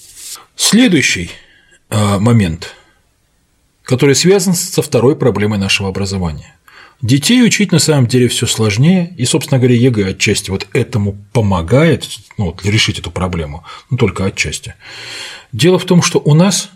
[0.56, 1.30] Следующий
[1.90, 2.74] э, момент,
[3.84, 6.56] который связан со второй проблемой нашего образования.
[7.02, 12.08] Детей учить на самом деле все сложнее, и, собственно говоря, ЕГЭ отчасти вот этому помогает
[12.38, 14.74] ну, вот, решить эту проблему, но только отчасти.
[15.52, 16.72] Дело в том, что у нас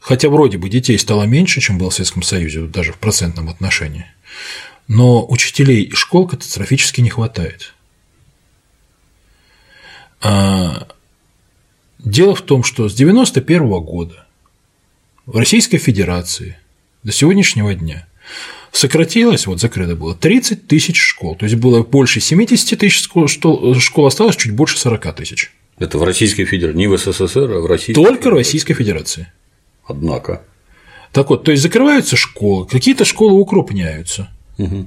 [0.00, 4.06] хотя вроде бы детей стало меньше, чем было в Советском Союзе, даже в процентном отношении,
[4.88, 7.74] но учителей и школ катастрофически не хватает.
[10.22, 10.88] А,
[11.98, 14.26] дело в том, что с 1991 года
[15.26, 16.58] в Российской Федерации
[17.02, 18.06] до сегодняшнего дня
[18.72, 24.06] сократилось, вот закрыто было 30 тысяч школ, то есть было больше 70 тысяч школ, школ
[24.06, 25.52] осталось чуть больше 40 тысяч.
[25.78, 28.30] Это в Российской Федерации, не в СССР, а в Российской Только Федерации.
[28.30, 29.32] в Российской Федерации.
[29.90, 30.42] Однако.
[31.12, 34.28] Так вот, то есть закрываются школы, какие-то школы укрупняются.
[34.58, 34.86] Угу.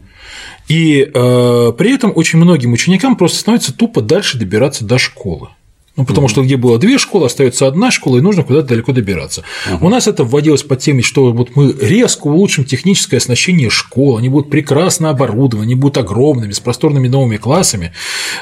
[0.70, 5.50] И э, при этом очень многим ученикам просто становится тупо дальше добираться до школы.
[5.96, 9.44] Ну, потому что где было две школы, остается одна школа, и нужно куда-то далеко добираться.
[9.80, 14.28] У нас это вводилось под темой, что вот мы резко улучшим техническое оснащение школ, они
[14.28, 17.94] будут прекрасно оборудованы, они будут огромными, с просторными новыми классами,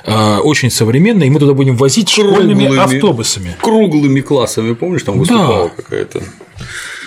[0.05, 2.95] а, очень современные, и мы туда будем возить школьными Круглыми.
[2.95, 3.55] автобусами.
[3.61, 5.83] Круглыми классами, помнишь, там выступала Да.
[5.83, 6.23] какая-то.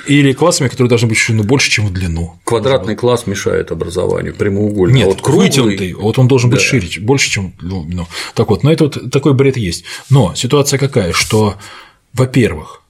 [0.07, 2.39] Или классами, которые должны быть чуть больше, чем в длину.
[2.45, 4.99] Квадратный класс мешает образованию, прямоугольный.
[4.99, 6.65] Нет, а вот круглый, вытянутый, вот он должен быть Да.
[6.65, 9.85] шире, больше, чем ну, ну, так вот, но это вот такой бред есть.
[10.11, 11.57] Но ситуация какая, что,
[12.13, 12.83] во-первых,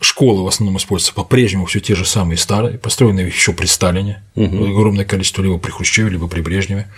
[0.00, 5.04] школы в основном используются по-прежнему все те же самые старые, построенные еще при Сталине, огромное
[5.04, 6.90] количество либо при Хрущеве, либо при Брежневе.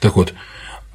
[0.00, 0.32] Так вот,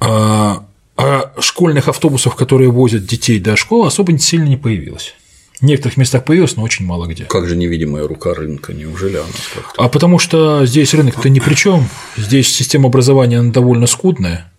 [0.00, 5.14] а, а школьных автобусов, которые возят детей до школы, особо сильно не появилось.
[5.60, 7.24] В некоторых местах появилось, но очень мало где.
[7.24, 9.82] Как же невидимая рука рынка, неужели она как-то?
[9.82, 14.52] А потому что здесь рынок-то ни при чем, здесь система образования она довольно скудная,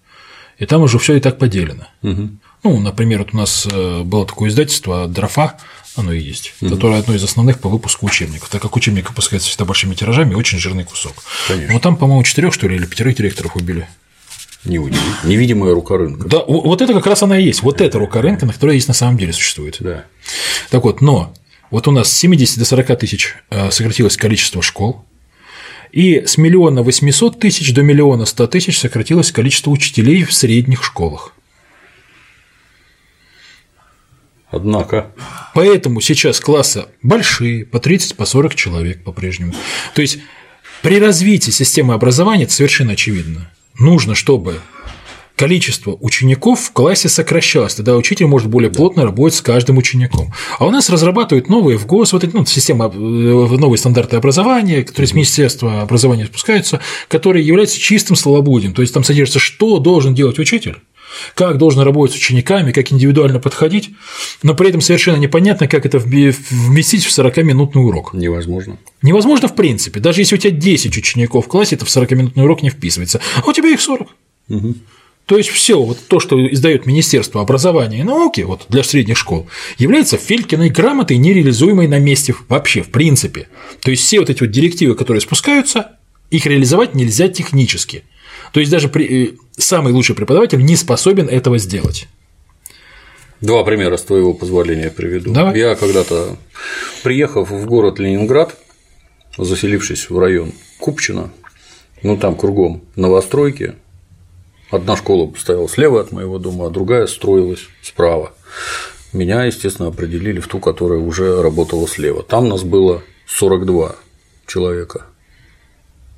[0.57, 1.87] и там уже все и так поделено.
[2.01, 5.55] Ну, например, вот у нас э, было такое издательство Дрофа,
[5.95, 8.49] оно и есть, которое одно из основных по выпуску учебников.
[8.49, 11.13] Так как учебник выпускается всегда большими тиражами, очень жирный кусок.
[11.47, 11.73] Конечно.
[11.73, 13.87] Вот там, по-моему, четырех, что ли, или пятерых директоров убили.
[14.65, 15.29] Неудивительно.
[15.29, 16.27] Невидимая рука рынка.
[16.27, 17.61] Да, вот это как раз она и есть.
[17.63, 19.77] Вот эта рука рынка, на которой есть на самом деле существует.
[19.79, 20.05] Да.
[20.69, 21.33] Так вот, но
[21.71, 25.05] вот у нас с 70 до 40 тысяч э, сократилось количество школ,
[25.91, 31.33] и с миллиона 800 тысяч до миллиона 100 тысяч сократилось количество учителей в средних школах.
[34.49, 35.11] Однако,
[35.55, 39.53] Поэтому сейчас классы большие, по 30, по 40 человек по-прежнему.
[39.93, 40.19] То есть
[40.81, 43.49] при развитии системы образования это совершенно очевидно.
[43.79, 44.59] Нужно, чтобы
[45.35, 50.33] количество учеников в классе сокращалось, тогда учитель может более плотно работать с каждым учеником.
[50.59, 54.83] А у нас разрабатывают новые в ГОС, вот эти, ну, система, э, новые стандарты образования,
[54.83, 58.73] которые из Министерства образования спускаются, которые являются чистым словоблудием.
[58.73, 60.77] То есть там содержится, что должен делать учитель,
[61.33, 63.91] как должен работать с учениками, как индивидуально подходить,
[64.43, 68.13] но при этом совершенно непонятно, как это вместить в 40-минутный урок.
[68.13, 68.77] невозможно.
[69.01, 69.99] Невозможно в принципе.
[69.99, 73.49] Даже если у тебя 10 учеников в классе, это в 40-минутный урок не вписывается, а
[73.49, 74.07] у тебя их 40.
[75.25, 79.47] То есть все вот то, что издает Министерство образования и науки вот для средних школ,
[79.77, 83.47] является Фелькиной грамотой, нереализуемой на месте вообще, в принципе.
[83.81, 85.93] То есть все вот эти вот директивы, которые спускаются,
[86.29, 88.03] их реализовать нельзя технически.
[88.53, 92.07] То есть даже при- э, самый лучший преподаватель не способен этого сделать.
[93.41, 95.33] Два примера, с твоего позволения приведу.
[95.33, 95.57] Давай.
[95.59, 96.37] Я когда-то,
[97.03, 98.55] приехав в город Ленинград,
[99.37, 101.31] заселившись в район Купчино,
[102.01, 103.75] ну там кругом новостройки,
[104.71, 108.31] одна школа стояла слева от моего дома, а другая строилась справа.
[109.11, 112.23] Меня, естественно, определили в ту, которая уже работала слева.
[112.23, 113.95] Там нас было 42
[114.47, 115.05] человека.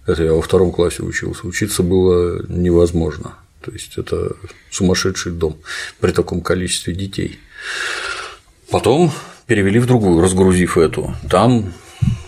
[0.08, 1.46] Это я во втором классе учился.
[1.46, 3.36] Учиться было невозможно.
[3.62, 4.32] То есть это
[4.72, 5.58] сумасшедший дом
[6.00, 7.40] при таком количестве детей.
[8.72, 9.12] Потом
[9.46, 11.14] перевели в другую, разгрузив эту.
[11.30, 11.74] Там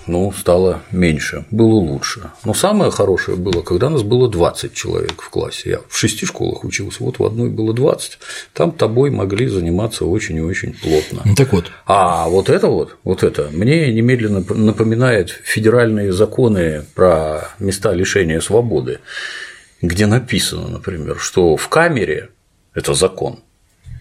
[0.10, 2.32] ну, стало меньше, было лучше.
[2.44, 5.70] Но самое хорошее было, когда нас было 20 человек в классе.
[5.70, 8.18] Я в шести школах учился, вот в одной было 20.
[8.54, 11.22] Там тобой могли заниматься очень и очень плотно.
[11.26, 17.50] Ну, Так вот, А вот это вот, вот это мне немедленно напоминает федеральные законы про
[17.60, 19.00] места лишения свободы,
[19.82, 22.30] где написано, например, что в камере
[22.74, 23.40] это закон,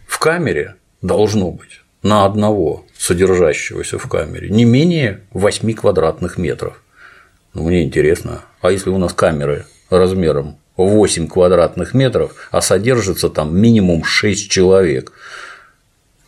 [0.06, 6.82] в камере должно быть на одного содержащегося в камере не менее 8 квадратных метров.
[7.54, 13.56] Ну, мне интересно, а если у нас камеры размером 8 квадратных метров, а содержится там
[13.56, 15.12] минимум 6 человек,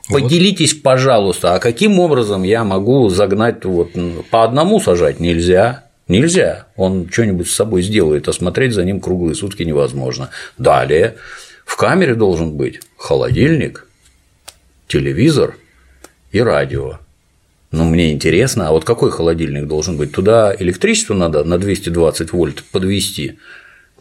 [0.09, 3.91] Поделитесь, пожалуйста, а каким образом я могу загнать вот
[4.31, 5.85] по одному сажать нельзя?
[6.09, 6.67] Нельзя.
[6.77, 10.31] Он что-нибудь с собой сделает, а смотреть за ним круглые сутки невозможно.
[10.59, 11.15] Далее
[11.65, 13.87] в камере должен быть холодильник,
[14.89, 15.57] телевизор
[16.33, 16.99] и радио.
[17.73, 20.13] Ну, мне интересно, а вот какой холодильник должен быть?
[20.13, 23.39] Туда электричество надо на 220 вольт подвести.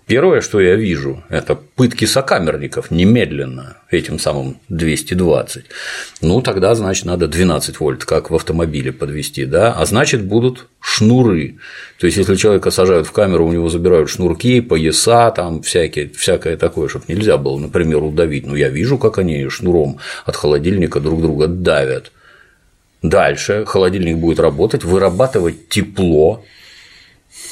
[0.09, 5.65] Первое, что я вижу, это пытки сокамерников немедленно этим самым 220.
[6.21, 11.57] Ну, тогда, значит, надо 12 вольт, как в автомобиле подвести, да, а значит, будут шнуры.
[11.99, 16.57] То есть, если человека сажают в камеру, у него забирают шнурки, пояса, там всякие, всякое
[16.57, 18.47] такое, чтобы нельзя было, например, удавить.
[18.47, 22.11] Ну, я вижу, как они шнуром от холодильника друг друга давят.
[23.01, 26.43] Дальше холодильник будет работать, вырабатывать тепло,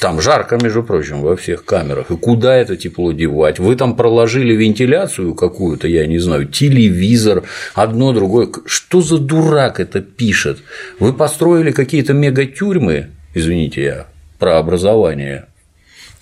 [0.00, 2.10] там жарко, между прочим, во всех камерах.
[2.10, 3.58] И куда это тепло девать?
[3.58, 8.48] Вы там проложили вентиляцию какую-то, я не знаю, телевизор, одно, другое.
[8.66, 10.58] Что за дурак это пишет?
[11.00, 14.06] Вы построили какие-то мегатюрьмы, извините, я
[14.38, 15.46] про образование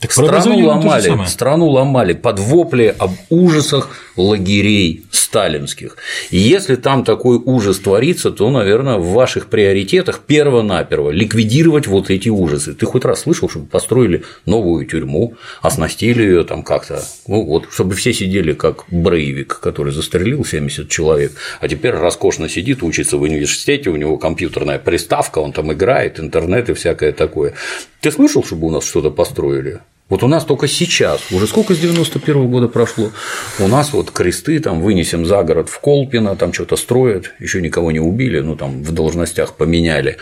[0.00, 5.96] Так страну ломали, страну ломали под вопли об ужасах лагерей сталинских.
[6.30, 12.28] И если там такой ужас творится, то, наверное, в ваших приоритетах перво-наперво ликвидировать вот эти
[12.28, 12.74] ужасы.
[12.74, 17.94] Ты хоть раз слышал, чтобы построили новую тюрьму, оснастили ее там как-то, ну вот, чтобы
[17.94, 23.90] все сидели как Брейвик, который застрелил 70 человек, а теперь роскошно сидит, учится в университете,
[23.90, 27.54] у него компьютерная приставка, он там играет, интернет и всякое такое.
[28.00, 29.80] Ты слышал, чтобы у нас что-то построили?
[30.08, 33.10] Вот у нас только сейчас, уже сколько с 91 -го года прошло,
[33.58, 37.90] у нас вот кресты там вынесем за город в Колпино, там что-то строят, еще никого
[37.90, 40.18] не убили, ну там в должностях поменяли.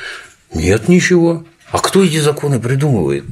[0.55, 1.45] Нет ничего.
[1.71, 3.25] А кто эти законы придумывает?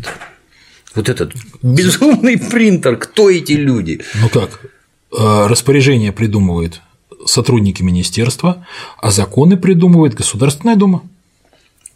[0.94, 4.02] Вот этот безумный принтер, кто эти люди?
[4.20, 6.82] Ну как, э, распоряжение придумывают
[7.24, 8.66] сотрудники министерства,
[9.00, 11.02] а законы придумывает Государственная Дума.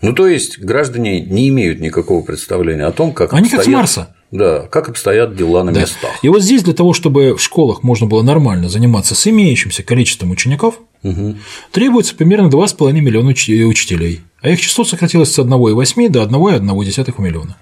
[0.03, 3.75] Ну, то есть граждане не имеют никакого представления о том, как Они обстоят, как с
[3.75, 4.17] Марса.
[4.31, 5.83] Да, как обстоят дела на да.
[5.83, 6.11] местах.
[6.23, 10.33] И вот здесь для того, чтобы в школах можно было нормально заниматься с имеющимся количеством
[10.33, 11.37] учеников, угу.
[11.71, 17.57] требуется примерно 2,5 миллиона учителей, а их число сократилось с 1,8 до 1,1 миллиона.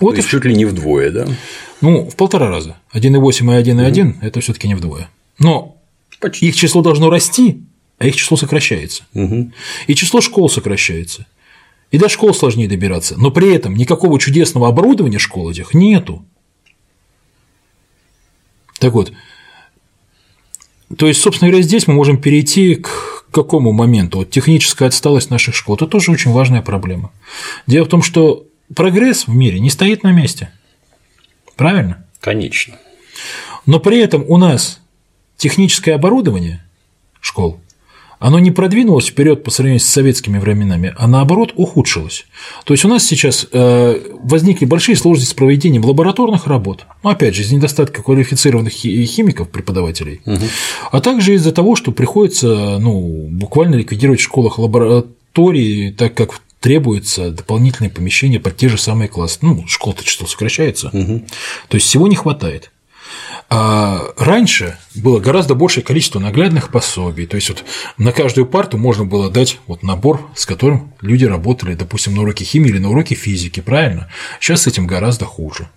[0.00, 0.30] Вот То есть и...
[0.30, 1.26] чуть ли не вдвое, да?
[1.80, 2.76] Ну, в полтора раза.
[2.94, 4.14] 1,8 и 1,1 угу.
[4.22, 5.08] это все таки не вдвое.
[5.38, 5.76] Но
[6.20, 6.48] Почти.
[6.48, 7.65] их число должно расти,
[7.98, 9.04] а их число сокращается.
[9.14, 9.52] Угу.
[9.86, 11.26] И число школ сокращается.
[11.90, 16.24] И до школ сложнее добираться, но при этом никакого чудесного оборудования школ этих нету.
[18.78, 19.12] Так вот,
[20.96, 24.18] то есть, собственно говоря, здесь мы можем перейти к какому моменту?
[24.18, 27.12] Вот техническая отсталость наших школ– это тоже очень важная проблема.
[27.66, 30.50] Дело в том, что прогресс в мире не стоит на месте.
[31.56, 32.04] Правильно?
[32.20, 32.76] Конечно.
[33.64, 34.80] Но при этом у нас
[35.36, 36.64] техническое оборудование
[37.20, 37.60] школ
[38.18, 42.26] оно не продвинулось вперед по сравнению с советскими временами, а наоборот ухудшилось.
[42.64, 47.34] То есть у нас сейчас э, возникли большие сложности с проведением лабораторных работ, ну, опять
[47.34, 50.44] же, из недостатка квалифицированных химиков, преподавателей, угу.
[50.92, 57.30] а также из-за того, что приходится ну, буквально ликвидировать в школах лаборатории, так как требуется
[57.30, 59.38] дополнительные помещения под те же самые классы.
[59.42, 60.88] Ну, школа-то число сокращается.
[60.92, 61.24] Угу.
[61.68, 62.72] То есть всего не хватает.
[63.48, 67.64] А раньше было гораздо большее количество наглядных пособий, то есть вот
[67.96, 72.44] на каждую парту можно было дать вот набор, с которым люди работали, допустим, на уроке
[72.44, 74.08] химии или на уроке физики, правильно?
[74.40, 75.68] Сейчас с этим гораздо хуже.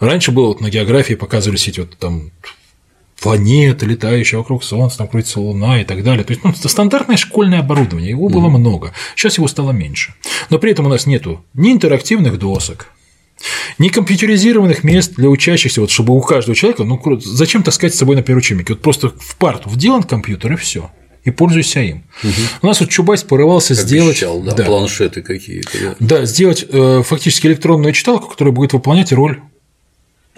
[0.00, 2.32] Раньше было вот на географии показывались эти вот там
[3.20, 6.24] планеты, летающие вокруг Солнца, там крутится Луна и так далее.
[6.24, 10.14] То есть ну, это стандартное школьное оборудование, его было много, сейчас его стало меньше.
[10.48, 12.88] Но при этом у нас нету ни интерактивных досок,
[13.78, 18.16] ни компьютеризированных мест для учащихся, вот чтобы у каждого человека, ну зачем таскать с собой
[18.16, 18.70] например учебник?
[18.70, 20.90] Вот просто в парту вделан компьютер и все
[21.24, 22.04] и пользуйся им.
[22.22, 22.32] Угу.
[22.62, 24.64] У нас вот Чубайс порывался как сделать обещал, да, да.
[24.64, 25.70] планшеты какие-то.
[26.00, 29.40] Да, да сделать э, фактически электронную читалку, которая будет выполнять роль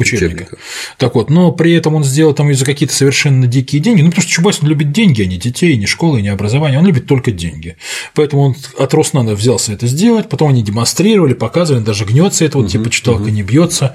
[0.02, 0.42] учебника.
[0.42, 0.56] учебника.
[0.98, 4.22] Так вот, но при этом он сделал там за какие-то совершенно дикие деньги, ну потому
[4.22, 7.32] что Чубайс он любит деньги, а не детей, не школы, не образование, он любит только
[7.32, 7.76] деньги.
[8.14, 12.64] Поэтому он от Роснана взялся это сделать, потом они демонстрировали, показывали, даже гнется это вот
[12.64, 13.30] угу, типа читалка угу.
[13.30, 13.94] не бьется.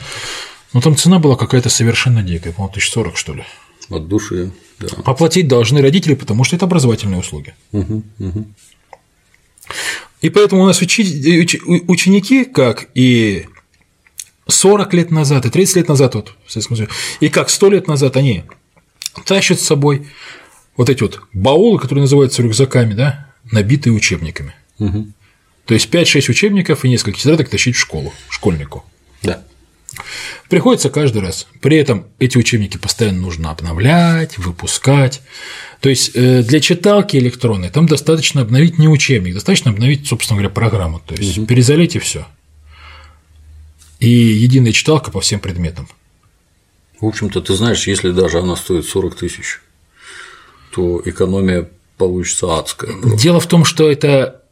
[0.73, 3.43] Но там цена была какая-то совершенно дикая, по-моему, 1040 что ли.
[3.89, 4.87] От души, да.
[5.05, 7.53] Оплатить должны родители, потому что это образовательные услуги.
[7.71, 8.45] Угу, угу.
[10.21, 13.45] И поэтому у нас ученики, как и
[14.47, 17.87] 40 лет назад и 30 лет назад вот, в Советском Союзе, и как 100 лет
[17.87, 18.43] назад они
[19.25, 20.07] тащат с собой
[20.75, 24.53] вот эти вот баулы, которые называются рюкзаками, да, набитые учебниками.
[24.79, 25.07] Угу.
[25.65, 28.85] То есть 5-6 учебников и несколько тетрадок тащить в школу, школьнику.
[29.23, 29.43] Да.
[30.49, 31.47] Приходится каждый раз.
[31.59, 35.21] При этом эти учебники постоянно нужно обновлять, выпускать.
[35.81, 40.53] То есть э, для читалки электронной там достаточно обновить не учебник, достаточно обновить, собственно говоря,
[40.53, 40.99] программу.
[40.99, 41.47] То есть угу.
[41.47, 42.27] перезалить и все
[43.99, 45.87] и единая читалка по всем предметам.
[46.99, 49.61] В общем-то, ты знаешь, если даже она стоит 40 тысяч,
[50.71, 52.93] то экономия получится адская.
[53.17, 54.43] Дело в том, что это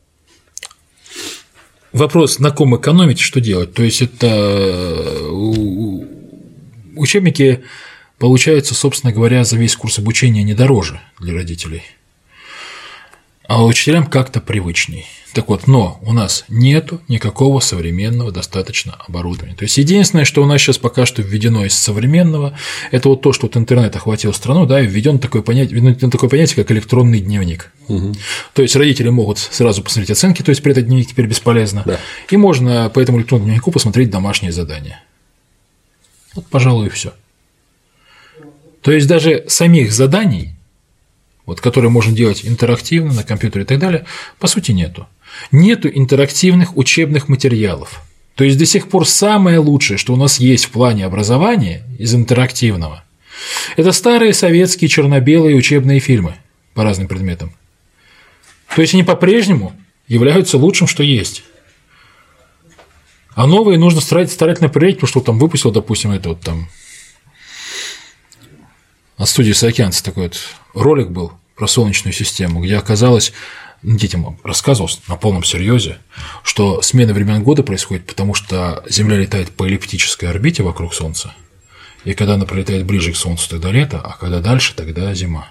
[1.91, 3.73] вопрос, на ком экономить, что делать.
[3.73, 5.27] То есть это э,
[6.95, 7.63] учебники
[8.19, 11.84] получаются, собственно говоря, за весь курс обучения не дороже для родителей
[13.47, 15.05] а учителям как-то привычней.
[15.35, 19.53] Так вот, но у нас нету никакого современного достаточно оборудования.
[19.53, 22.57] То есть единственное, что у нас сейчас пока что введено из современного,
[22.91, 26.29] это вот то, что вот интернет охватил страну, да, и введен такое понятие, введено такое
[26.29, 27.73] понятие, как электронный дневник.
[27.89, 28.13] Угу.
[28.53, 31.99] То есть родители могут сразу посмотреть оценки, то есть при этом дневник теперь бесполезно, да.
[32.29, 35.03] и можно по этому электронному дневнику посмотреть домашние задания.
[36.33, 37.13] Вот, пожалуй, и все.
[38.81, 40.55] То есть даже самих заданий
[41.45, 44.05] вот, которые можно делать интерактивно на компьютере и так далее,
[44.39, 45.07] по сути нету.
[45.51, 48.01] Нету интерактивных учебных материалов.
[48.36, 52.13] То есть до сих пор самое лучшее, что у нас есть в плане образования из
[52.13, 53.03] интерактивного,
[53.77, 56.36] это старые советские черно-белые учебные фильмы
[56.73, 57.53] по разным предметам.
[58.75, 59.73] То есть они по-прежнему
[60.07, 61.43] являются лучшим, что есть.
[63.33, 66.69] А новые нужно старательно проверять, потому что там выпустил, допустим, это вот там
[69.17, 70.38] от студии Саокеанца такой вот
[70.73, 73.31] ролик был про Солнечную систему, где оказалось,
[73.86, 75.97] детям рассказывалось на полном серьезе,
[76.43, 81.33] что смена времен года происходит, потому что Земля летает по эллиптической орбите вокруг Солнца,
[82.03, 85.47] и когда она пролетает ближе к Солнцу, тогда лето, а когда дальше, тогда зима.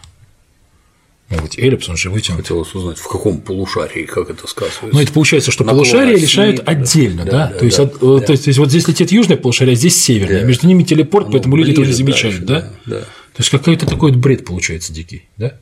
[1.30, 2.42] Ну, ведь эллипс, он же вытянут.
[2.42, 4.86] Хотелось узнать, в каком полушарии, как это сказывается.
[4.92, 7.30] Ну, это получается, что полушария решают да, отдельно, да?
[7.30, 8.20] да, да, то, есть, да, от, да.
[8.26, 10.46] то есть, вот здесь летит южное полушарие, а здесь северное, да.
[10.46, 12.90] между ними телепорт, Оно поэтому люди этого не замечают, дальше, да?
[12.92, 13.00] да?
[13.00, 13.00] Да.
[13.00, 15.58] То есть, какой-то такой вот бред получается дикий, да?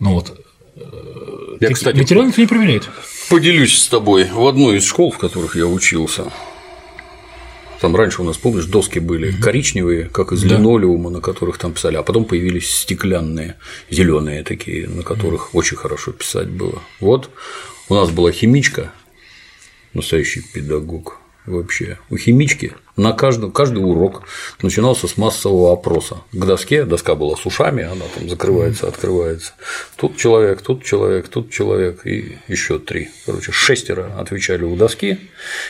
[0.00, 0.45] Ну вот.
[0.76, 2.88] Э, я, кстати, материал никто не проверяет.
[3.30, 4.24] Поделюсь с тобой.
[4.24, 6.30] В одной из школ, в которых я учился,
[7.80, 10.56] там раньше у нас, помнишь, доски были коричневые, как из да.
[10.56, 13.56] линолеума, на которых там писали, а потом появились стеклянные,
[13.90, 16.82] зеленые такие, на которых очень хорошо писать было.
[17.00, 17.30] Вот
[17.88, 18.92] у нас была химичка,
[19.92, 21.98] настоящий педагог, вообще.
[22.10, 24.22] У химички на каждый, каждый урок
[24.62, 26.18] начинался с массового опроса.
[26.32, 29.52] К доске, доска была с ушами, она там закрывается, открывается.
[29.96, 33.10] Тут человек, тут человек, тут человек и еще три.
[33.24, 35.18] Короче, шестеро отвечали у доски,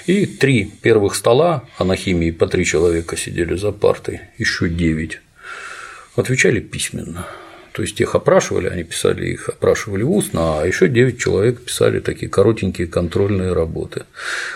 [0.07, 5.21] и три первых стола, а на химии по три человека сидели за партой, еще девять
[6.17, 7.27] отвечали письменно.
[7.77, 12.31] То есть их опрашивали, они писали их, опрашивали устно, а еще 9 человек писали такие
[12.31, 14.05] коротенькие контрольные работы.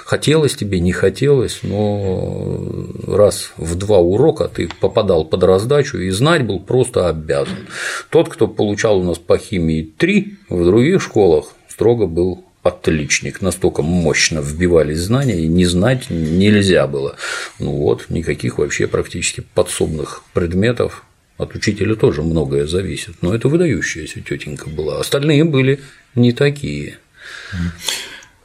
[0.07, 6.47] Хотелось тебе, не хотелось, но раз в два урока ты попадал под раздачу и знать
[6.47, 7.69] был просто обязан.
[8.09, 13.83] Тот, кто получал у нас по химии 3, в других школах строго был отличник, настолько
[13.83, 17.17] мощно вбивались знания, и не знать нельзя было.
[17.59, 21.05] Ну вот, никаких вообще практически подсобных предметов
[21.41, 25.01] от учителя тоже многое зависит, но это выдающаяся тетенька была.
[25.01, 25.81] Остальные были
[26.15, 26.99] не такие.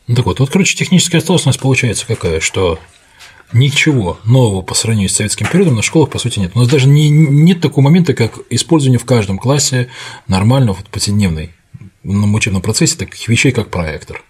[0.08, 2.80] Ну, так вот, вот, короче, техническая сложность получается какая, что
[3.54, 6.52] ничего нового по сравнению с советским периодом на школах, по сути, нет.
[6.56, 9.90] У нас даже не, нет такого момента, как использование в каждом классе
[10.28, 11.54] нормального вот, повседневной
[12.04, 14.24] на учебном процессе таких вещей, как проектор.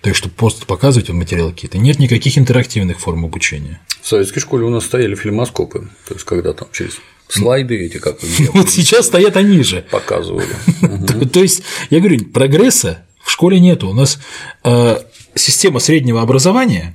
[0.00, 1.78] То есть, чтобы просто показывать материалы какие-то.
[1.78, 3.80] Нет никаких интерактивных форм обучения.
[4.04, 8.18] В советской школе у нас стояли фильмоскопы, то есть когда там через слайды эти как
[8.52, 9.86] Вот сейчас стоят они же.
[9.90, 10.54] Показывали.
[11.32, 13.88] То есть, я говорю, прогресса в школе нету.
[13.88, 14.18] У нас
[14.62, 14.98] э,
[15.34, 16.94] система среднего образования,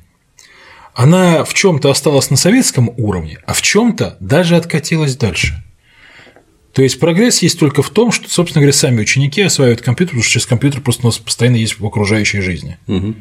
[0.94, 5.64] она в чем то осталась на советском уровне, а в чем то даже откатилась дальше.
[6.74, 10.24] То есть прогресс есть только в том, что, собственно говоря, сами ученики осваивают компьютер, потому
[10.24, 12.78] что через компьютер просто у нас постоянно есть в окружающей жизни.
[12.86, 13.16] Угу.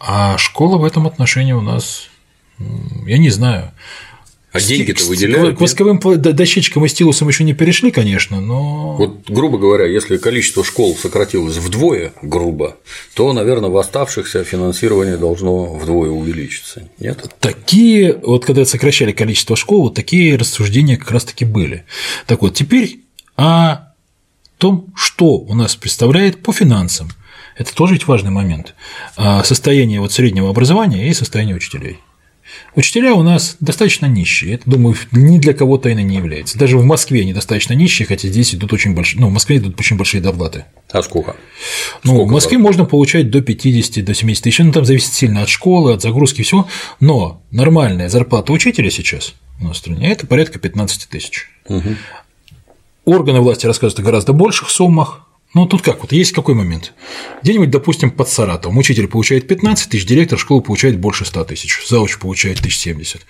[0.00, 2.08] А школа в этом отношении у нас
[3.06, 3.72] я не знаю.
[4.52, 5.56] А деньги-то выделяют?
[5.56, 8.96] К восковым дощечкам и стилусам еще не перешли, конечно, но.
[8.96, 12.76] Вот, грубо говоря, если количество школ сократилось вдвое, грубо,
[13.14, 16.86] то, наверное, в оставшихся финансирование должно вдвое увеличиться.
[16.98, 17.34] Нет?
[17.40, 21.84] Такие, вот когда сокращали количество школ, вот такие рассуждения как раз-таки были.
[22.26, 23.00] Так вот, теперь
[23.36, 23.94] о
[24.58, 27.08] том, что у нас представляет по финансам.
[27.56, 28.74] Это тоже ведь важный момент.
[29.44, 32.00] Состояние вот среднего образования и состояние учителей.
[32.74, 36.58] Учителя у нас достаточно нищие, это, думаю, ни для кого тайны не является.
[36.58, 39.78] Даже в Москве они достаточно нищие, хотя здесь идут очень большие, ну, в Москве идут
[39.78, 40.64] очень большие доплаты.
[40.90, 41.36] А сколько?
[42.02, 42.70] Ну, сколько в Москве зарплат?
[42.72, 46.42] можно получать до 50, до 70 тысяч, ну, там зависит сильно от школы, от загрузки,
[46.42, 46.68] всего,
[47.00, 51.48] но нормальная зарплата учителя сейчас у нас в стране– это порядка 15 тысяч.
[51.68, 51.88] Угу.
[53.04, 56.94] Органы власти рассказывают о гораздо больших суммах, ну, тут как, вот есть какой момент?
[57.42, 62.18] Где-нибудь, допустим, под Саратовом учитель получает 15 тысяч, директор школы получает больше 100 тысяч, зауч
[62.18, 63.20] получает 1070.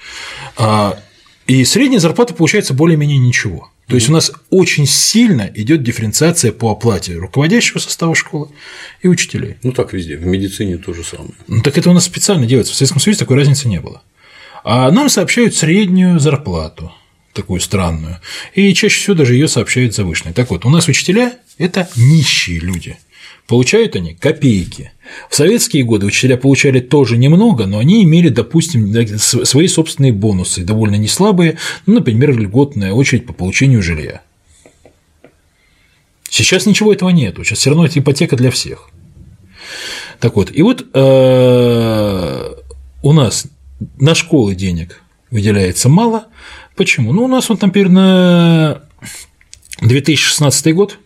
[0.56, 0.98] А,
[1.46, 3.70] и средняя зарплата получается более-менее ничего.
[3.88, 8.48] То есть у нас очень сильно идет дифференциация по оплате руководящего состава школы
[9.02, 9.56] и учителей.
[9.64, 11.34] Ну так везде, в медицине то же самое.
[11.48, 12.72] Ну так это у нас специально делается.
[12.72, 14.02] В Советском Союзе такой разницы не было.
[14.64, 16.92] А нам сообщают среднюю зарплату
[17.32, 18.20] такую странную,
[18.54, 20.34] и чаще всего даже ее сообщают завышенной.
[20.34, 22.96] Так вот, у нас учителя– это нищие люди.
[23.46, 24.92] Получают они копейки.
[25.28, 30.96] В советские годы учителя получали тоже немного, но они имели, допустим, свои собственные бонусы, довольно
[30.96, 34.22] неслабые, ну, например, льготная очередь по получению жилья.
[36.30, 38.88] Сейчас ничего этого нет, сейчас все равно это ипотека для всех.
[40.18, 42.54] Так вот, и вот э,
[43.02, 43.46] у нас
[43.98, 46.26] на школы денег выделяется мало,
[46.82, 47.12] Почему?
[47.12, 48.82] Ну, у нас вот, например, на
[49.82, 50.98] 2016 год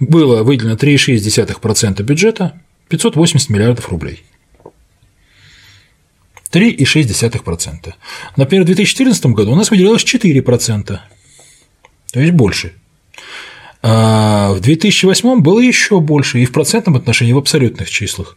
[0.00, 4.24] было выделено 3,6% бюджета 580 миллиардов рублей.
[6.50, 7.94] 3,6%.
[8.36, 10.98] Например, в 2014 году у нас выделялось 4%,
[12.12, 12.72] то есть больше.
[13.80, 18.36] А в 2008 было еще больше и в процентном отношении, и в абсолютных числах.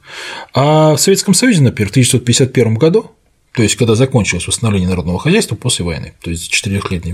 [0.54, 3.10] А в Советском Союзе, например, в 1951 году,
[3.54, 7.14] то есть когда закончилось восстановление народного хозяйства после войны, то есть четырехлетний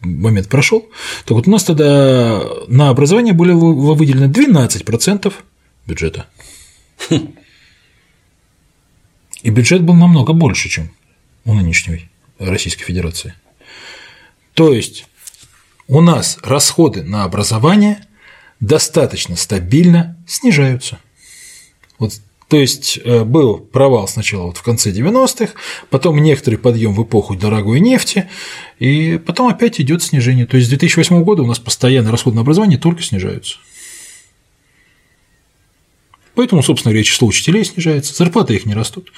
[0.00, 0.88] момент прошел,
[1.24, 5.32] так вот у нас тогда на образование были выделено 12%
[5.86, 6.26] бюджета.
[9.42, 10.90] И бюджет был намного больше, чем
[11.44, 12.08] у нынешней
[12.38, 13.34] Российской Федерации.
[14.54, 15.06] То есть
[15.88, 18.04] у нас расходы на образование
[18.60, 20.98] достаточно стабильно снижаются.
[21.98, 25.54] Вот, то есть э, был провал сначала вот в конце 90-х,
[25.90, 28.28] потом некоторый подъем в эпоху дорогой нефти,
[28.78, 30.46] и потом опять идет снижение.
[30.46, 33.56] То есть с 2008 года у нас постоянно расходы на образование только снижаются.
[36.36, 39.10] Поэтому, собственно говоря, число учителей снижается, зарплаты их не растут.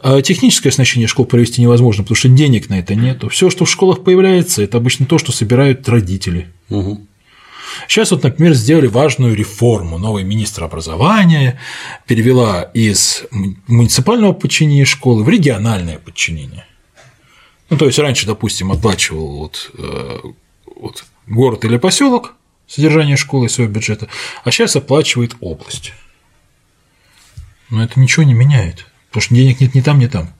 [0.00, 3.22] А техническое оснащение школ провести невозможно, потому что денег на это нет.
[3.30, 6.48] Все, что в школах появляется, это обычно то, что собирают родители.
[6.70, 7.06] Угу.
[7.88, 9.98] Сейчас вот, например, сделали важную реформу.
[9.98, 11.58] Новый министр образования
[12.06, 13.24] перевела из
[13.66, 16.66] муниципального подчинения школы в региональное подчинение.
[17.70, 20.18] Ну, то есть раньше, допустим, оплачивал вот, э,
[20.76, 22.34] вот город или поселок
[22.66, 24.08] содержание школы из своего бюджета,
[24.44, 25.92] а сейчас оплачивает область.
[27.70, 30.32] Но это ничего не меняет, потому что денег нет ни там, ни там.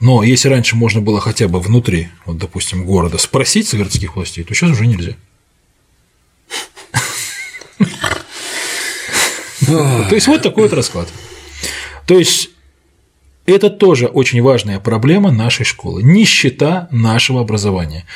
[0.00, 4.54] Но если раньше можно было хотя бы внутри, вот, допустим, города спросить городских властей, то
[4.54, 5.14] сейчас уже нельзя.
[9.66, 11.08] То есть вот такой вот расклад.
[12.06, 12.50] То есть
[13.44, 18.06] это тоже очень важная проблема нашей школы– нищета нашего образования.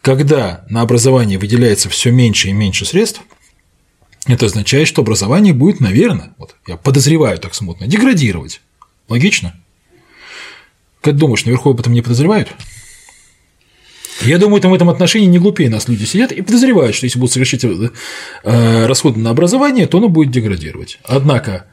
[0.00, 3.20] Когда на образование выделяется все меньше и меньше средств,
[4.26, 8.60] это означает, что образование будет, наверное, вот я подозреваю так смутно, деградировать.
[9.08, 9.54] Логично?
[11.06, 12.48] Как думаешь, наверху об этом не подозревают?
[14.22, 17.20] Я думаю, там в этом отношении не глупее нас люди сидят и подозревают, что если
[17.20, 20.98] будут совершить э, расходы на образование, то оно будет деградировать.
[21.04, 21.66] Однако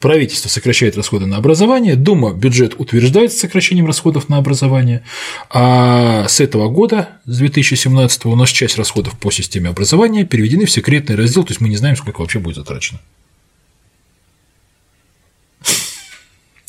[0.00, 5.04] правительство сокращает расходы на образование, Дума бюджет утверждает с сокращением расходов на образование,
[5.50, 10.70] а с этого года, с 2017 у нас часть расходов по системе образования переведены в
[10.70, 13.00] секретный раздел, то есть мы не знаем, сколько вообще будет затрачено.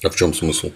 [0.04, 0.74] А в чем смысл?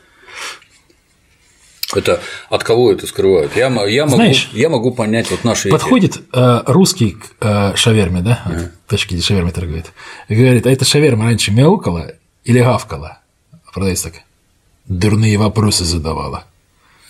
[1.97, 3.55] Это от кого это скрывают?
[3.55, 5.69] Я, я, могу, Знаешь, я могу понять вот наши.
[5.69, 8.69] Подходит э, русский к э, шаверме, да, uh-huh.
[8.87, 9.87] точки, где шаверма торгует,
[10.27, 12.11] и говорит, а эта шаверма раньше мяукала,
[12.43, 13.19] или гавкала.
[13.73, 14.13] Продавец так.
[14.85, 16.45] Дурные вопросы задавала.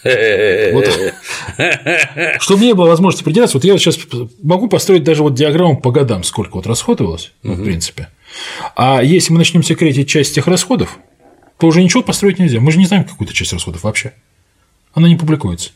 [0.03, 0.85] Вот.
[2.39, 3.99] Чтобы не было возможности придираться, вот я вот сейчас
[4.41, 8.09] могу построить даже вот диаграмму по годам, сколько вот расходовалось, ну, в принципе.
[8.75, 10.97] А если мы начнем секретить часть этих расходов,
[11.57, 12.59] то уже ничего построить нельзя.
[12.59, 14.13] Мы же не знаем какую-то часть расходов вообще.
[14.97, 15.69] Она не публикуется.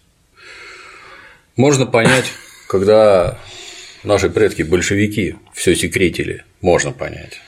[1.56, 2.26] Можно понять,
[2.68, 3.38] когда
[4.04, 7.40] наши предки большевики все секретили, можно понять.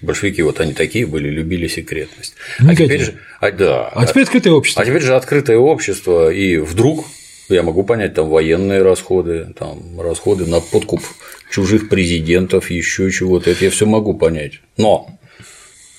[0.00, 2.36] Большевики вот они такие были, любили секретность.
[2.60, 4.80] А теперь же, а, да, а теперь открытое общество.
[4.80, 7.04] А теперь же открытое общество, и вдруг
[7.48, 11.02] я могу понять там военные расходы, там расходы на подкуп
[11.50, 13.50] чужих президентов, еще чего-то.
[13.50, 14.60] Это я все могу понять.
[14.76, 15.10] Но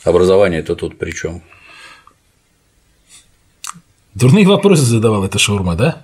[0.06, 1.44] образование это тут при чем?
[4.18, 6.04] Дурные вопросы задавал эта шаурма, да?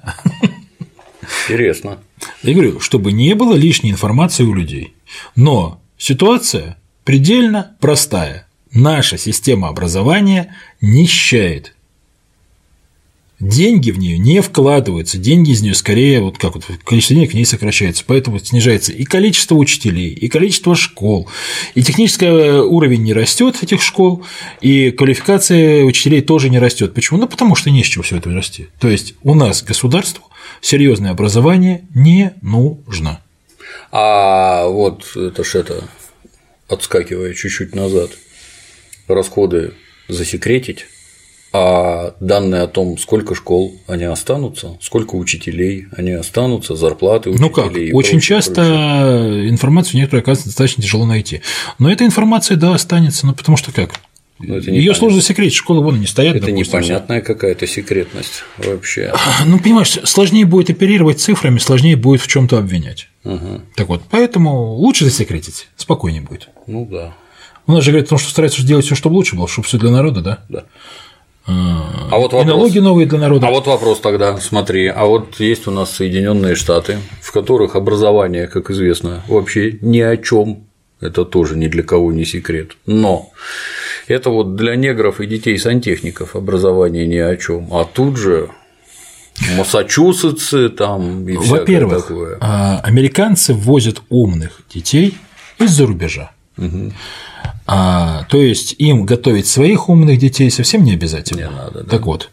[1.50, 1.98] Интересно.
[2.44, 4.94] Я говорю, чтобы не было лишней информации у людей.
[5.36, 8.48] Но ситуация предельно простая.
[8.72, 11.74] Наша система образования нищает.
[13.44, 17.34] Деньги в нее не вкладываются, деньги из нее скорее, вот как вот количество денег в
[17.34, 21.28] ней сокращается, поэтому снижается и количество учителей, и количество школ,
[21.76, 24.24] и технический уровень не растет этих школ,
[24.62, 26.94] и квалификация учителей тоже не растет.
[26.94, 27.20] Почему?
[27.20, 28.68] Ну потому что не с чего все это расти.
[28.80, 30.24] То есть у нас государству
[30.62, 33.22] серьезное образование не нужно.
[33.92, 35.84] А вот это ж это
[36.70, 38.12] отскакивая чуть-чуть назад,
[39.10, 39.74] расходы
[40.08, 40.86] засекретить,
[41.54, 47.48] а данные о том, сколько школ они останутся, сколько учителей они останутся, зарплаты учителей.
[47.48, 49.50] Ну как, очень прочее, часто прочее.
[49.50, 51.42] информацию некоторую оказывается достаточно тяжело найти.
[51.78, 53.92] Но эта информация, да, останется, ну потому что как?
[54.40, 56.36] Ну, Ее сложно засекретить, школы вон не стоят.
[56.36, 59.14] Это допустим, непонятная какая-то секретность вообще.
[59.46, 63.10] Ну, понимаешь, сложнее будет оперировать цифрами, сложнее будет в чем-то обвинять.
[63.24, 63.62] Угу.
[63.76, 66.50] Так вот, поэтому лучше засекретить, спокойнее будет.
[66.66, 67.14] Ну да.
[67.68, 69.78] У нас же говорят о том, что стараются сделать все, чтобы лучше было, чтобы все
[69.78, 70.40] для народа, да?
[70.50, 70.64] Да.
[71.46, 73.48] А, вот вопрос, и налоги новые для народа.
[73.48, 78.48] А вот вопрос тогда, смотри, а вот есть у нас Соединенные Штаты, в которых образование,
[78.48, 80.64] как известно, вообще ни о чем,
[81.02, 82.78] это тоже ни для кого не секрет.
[82.86, 83.32] Но
[84.08, 87.74] Это вот для негров и детей сантехников образование ни о чем.
[87.74, 88.50] А тут же
[89.58, 92.38] Массачусетсы там и Во-первых, такое.
[92.40, 95.18] А, американцы ввозят умных детей
[95.60, 96.32] из-за рубежа.
[96.58, 96.94] Угу.
[97.76, 101.40] А, то есть им готовить своих умных детей совсем не обязательно.
[101.40, 101.90] Не надо, да.
[101.90, 102.30] Так вот,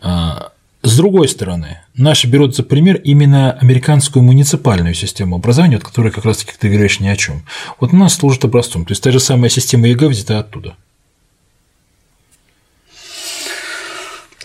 [0.00, 6.10] а, с другой стороны, наши берут за пример именно американскую муниципальную систему образования, от которой
[6.10, 7.42] как раз таки ты говоришь ни о чем.
[7.78, 8.86] Вот у нас служит образцом.
[8.86, 10.74] То есть та же самая система ЕГЭ взята оттуда.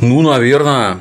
[0.02, 1.00] Ну, наверное,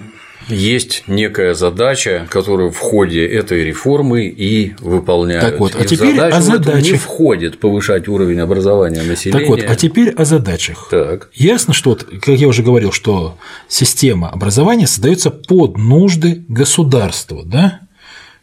[0.49, 5.45] есть некая задача, которую в ходе этой реформы и выполняют.
[5.45, 6.93] Так вот, а и теперь задачу о задачах.
[6.93, 9.41] не входит повышать уровень образования населения.
[9.41, 10.89] Так вот, а теперь о задачах.
[10.91, 11.31] Так.
[11.35, 13.37] Ясно, что, вот, как я уже говорил, что
[13.69, 17.81] система образования создается под нужды государства, да?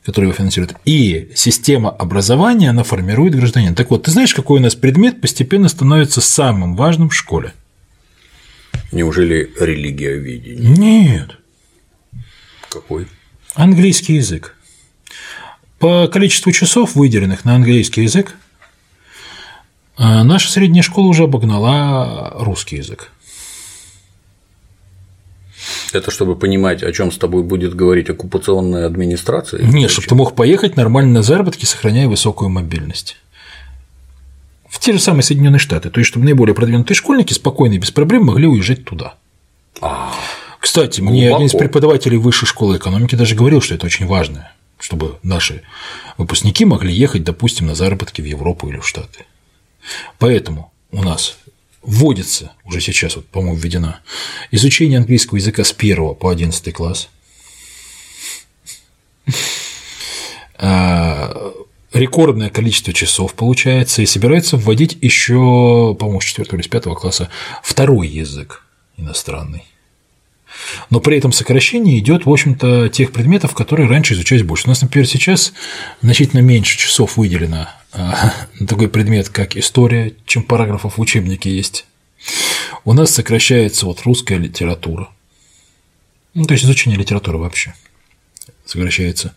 [0.06, 3.76] которое его финансирует, и система образования, она формирует гражданин.
[3.76, 7.54] Так вот, ты знаешь, какой у нас предмет постепенно становится самым важным в школе?
[8.92, 10.76] Неужели религиоведение?
[10.76, 11.39] Нет,
[12.70, 13.08] Какой?
[13.56, 14.56] английский язык.
[15.80, 18.36] По количеству часов, выделенных на английский язык,
[19.98, 23.12] э, наша средняя школа уже обогнала русский язык.
[25.92, 29.62] Это чтобы понимать, о чем с тобой будет говорить оккупационная администрация?
[29.64, 33.18] Нет, чтобы ты мог поехать нормально на заработки, сохраняя высокую мобильность.
[34.70, 37.92] В те же самые Соединенные Штаты, то есть чтобы наиболее продвинутые школьники спокойно и без
[37.92, 39.16] проблем могли уезжать туда.
[39.82, 40.14] А,
[40.60, 41.36] Кстати, мне Глубоко.
[41.36, 45.64] один из преподавателей высшей школы экономики даже говорил, что это очень важно, чтобы наши
[46.18, 49.26] выпускники могли ехать, допустим, на заработки в Европу или в Штаты.
[50.18, 51.38] Поэтому у нас
[51.82, 54.02] вводится, уже сейчас, вот, по-моему, введена,
[54.52, 57.10] изучение английского языка с 1 по 11 класс.
[60.62, 61.54] А,
[61.94, 67.30] Рекордное количество часов получается, и собирается вводить еще, по-моему, с 4 или с 5 класса
[67.64, 68.64] второй язык
[68.96, 69.64] иностранный.
[70.90, 74.66] Но при этом сокращение идет, в общем-то, тех предметов, которые раньше изучались больше.
[74.66, 75.54] У нас, например, сейчас
[76.02, 81.86] значительно меньше часов выделено а, на такой предмет, как история, чем параграфов в учебнике есть.
[82.86, 85.10] У нас сокращается вот русская литература.
[86.34, 87.74] Ну, то есть изучение литературы вообще
[88.66, 89.34] сокращается.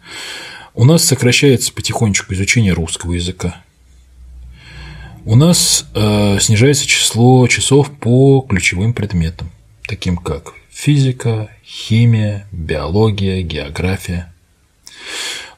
[0.75, 3.63] У нас сокращается потихонечку изучение русского языка.
[5.25, 9.51] У нас э, снижается число часов по ключевым предметам,
[9.87, 14.33] таким как физика, химия, биология, география.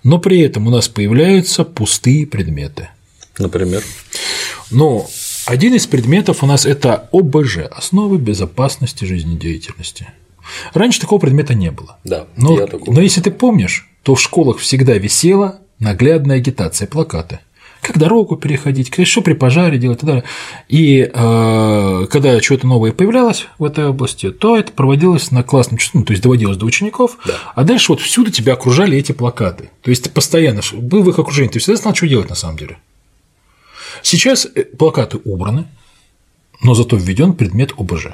[0.02, 2.90] Но при этом у нас появляются пустые предметы.
[3.38, 3.82] например.
[4.70, 5.08] Но
[5.46, 10.08] один из предметов у нас это ОБЖ– основы безопасности жизнедеятельности.
[10.74, 11.96] Раньше такого предмета не было.
[12.04, 12.92] Да, Но, я такой.
[12.94, 17.40] но если ты помнишь, то в школах всегда висела наглядная агитация, плакаты.
[17.84, 20.24] Как дорогу переходить, как- что при пожаре делать и так далее.
[20.70, 26.02] И э, когда что-то новое появлялось в этой области, то это проводилось на классном ну,
[26.02, 27.34] то есть доводилось до учеников, Да.
[27.54, 29.68] а дальше вот всюду тебя окружали эти плакаты.
[29.82, 32.56] То есть ты постоянно был в их окружении, ты всегда знал, что делать на самом
[32.56, 32.78] деле.
[34.02, 35.66] Сейчас э, плакаты убраны,
[36.62, 38.06] но зато введен предмет ОБЖ,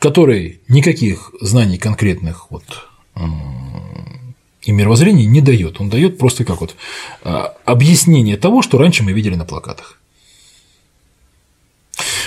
[0.00, 2.64] который никаких знаний конкретных вот,
[4.66, 5.80] и мировоззрения не дает.
[5.80, 6.76] Он дает просто как вот
[7.22, 9.98] а, объяснение того, что раньше мы видели на плакатах.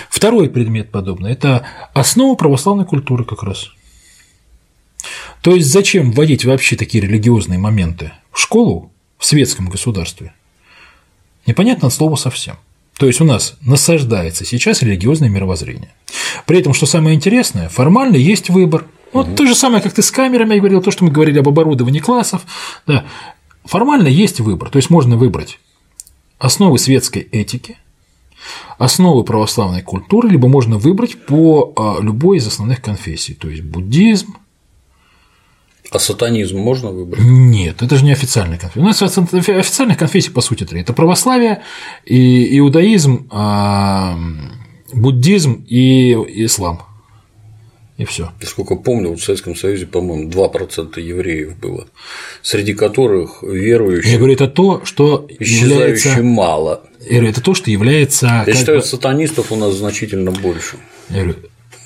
[0.10, 3.72] Второй предмет подобный– это основа православной культуры как раз.
[5.42, 10.34] То есть зачем вводить вообще такие религиозные моменты в школу в светском государстве?
[11.46, 12.56] Непонятно от слова совсем.
[12.98, 15.94] То есть у нас насаждается сейчас религиозное мировоззрение.
[16.46, 18.86] При этом, что самое интересное, формально есть выбор.
[19.14, 22.00] Вот то же самое, как ты с камерами говорил, то, что мы говорили об оборудовании
[22.00, 22.46] классов.
[22.86, 23.06] Да.
[23.66, 24.70] Формально есть выбор.
[24.70, 25.60] То есть можно выбрать
[26.38, 27.78] основы светской этики,
[28.78, 34.38] основы православной культуры, либо можно выбрать по а, любой из основных конфессий, то есть буддизм.
[35.92, 37.24] А сатанизм можно выбрать?
[37.24, 38.80] Нет, это же не официальная конфессия.
[38.80, 41.64] У нас офи- официальных конфессий по сути три: это православие,
[42.06, 43.28] и иудаизм,
[44.94, 46.14] буддизм и
[46.46, 46.84] ислам.
[48.00, 48.32] И все.
[48.42, 51.86] Насколько помню, вот в Советском Союзе, по-моему, 2% евреев было,
[52.42, 56.24] среди которых верующих Я говорю, это то, что является.
[56.24, 56.82] мало.
[57.02, 58.46] Я говорю, это то, что является.
[58.48, 60.78] Я считаю, бы- сатанистов у нас значительно больше.
[61.10, 61.36] Я говорю,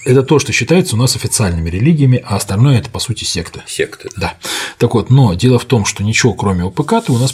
[0.06, 3.64] это то, что считается у нас официальными религиями, а остальное это по сути секты.
[3.66, 4.10] Секты.
[4.16, 4.36] Да.
[4.78, 7.34] Так вот, но дело в том, что ничего кроме ОПК ты у нас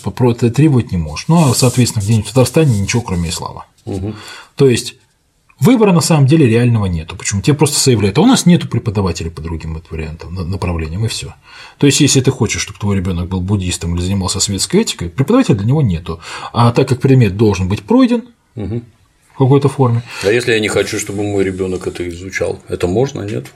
[0.55, 1.27] требовать не можешь.
[1.27, 3.65] Ну, а, соответственно, где-нибудь в Татарстане ничего кроме ислама.
[4.55, 4.95] То есть
[5.59, 7.15] выбора на самом деле реального нету.
[7.15, 7.41] Почему?
[7.41, 11.33] Тебе просто заявляют, а у нас нету преподавателей по другим вариантам, на- направлениям, и все.
[11.77, 15.55] То есть, если ты хочешь, чтобы твой ребенок был буддистом или занимался светской этикой, преподавателя
[15.55, 16.19] для него нету.
[16.53, 18.23] А так как предмет должен быть пройден,
[19.37, 20.03] какой-то форме.
[20.23, 23.47] А если я не хочу, чтобы мой ребенок это изучал, это можно, нет?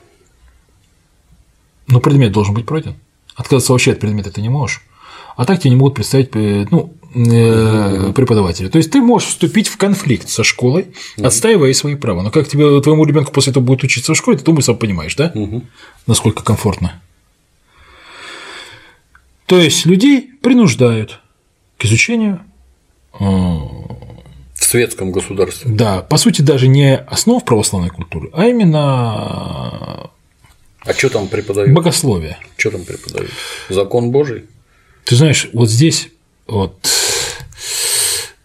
[1.87, 2.95] Но предмет должен быть пройден.
[3.35, 4.81] Отказаться вообще от предмета ты не можешь.
[5.35, 8.67] А так тебе не могут представить э, ну, э, преподаватели.
[8.69, 10.87] То есть ты можешь вступить в конфликт со школой,
[11.21, 12.21] отстаивая свои права.
[12.23, 15.15] Но как тебе твоему ребенку после этого будет учиться в школе, ты думаю, сам понимаешь,
[15.15, 15.33] да?
[16.07, 17.01] Насколько комфортно.
[19.45, 21.19] То есть людей принуждают
[21.77, 22.39] к изучению
[23.19, 25.69] э, В светском государстве.
[25.71, 30.09] Да, по сути, даже не основ православной культуры, а именно
[30.85, 31.71] А что там преподают?
[31.73, 32.37] богословие.
[32.57, 33.29] Что там преподают?
[33.69, 34.45] Закон Божий?
[35.05, 36.09] Ты знаешь, вот здесь
[36.47, 36.89] вот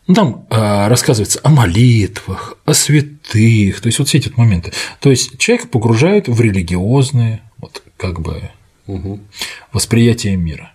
[0.07, 4.72] ну, там а, рассказывается о молитвах, о святых, то есть вот все эти моменты.
[5.01, 8.51] То есть человек погружают в религиозные, вот как бы
[8.88, 9.20] Угу.
[9.72, 10.72] восприятие мира.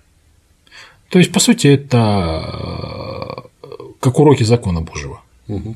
[1.10, 3.68] То есть, по сути, это э,
[4.00, 5.22] как уроки закона Божьего.
[5.48, 5.76] Угу.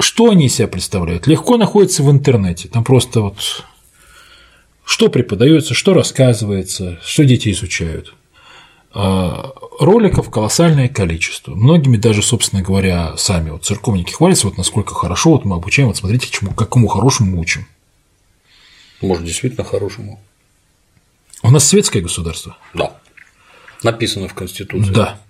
[0.00, 1.26] Что они из себя представляют?
[1.26, 2.68] Легко находится в интернете.
[2.68, 3.64] Там просто вот
[4.84, 8.14] что преподается, что рассказывается, что дети изучают.
[8.98, 11.54] А, Роликов колоссальное количество.
[11.54, 15.98] Многими даже, собственно говоря, сами вот церковники хвалятся, вот насколько хорошо вот мы обучаем, вот
[15.98, 17.66] смотрите, чему, какому хорошему учим.
[19.02, 20.18] Может, действительно хорошему?
[21.42, 22.56] У нас светское государство.
[22.72, 22.96] Да.
[23.82, 24.90] Написано в Конституции.
[24.94, 25.20] Да.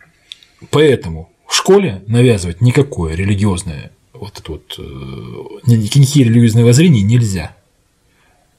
[0.71, 4.83] Поэтому в школе навязывать никакое религиозное вот это вот, э,
[5.67, 7.57] ни- никакие религиозные воззрения нельзя.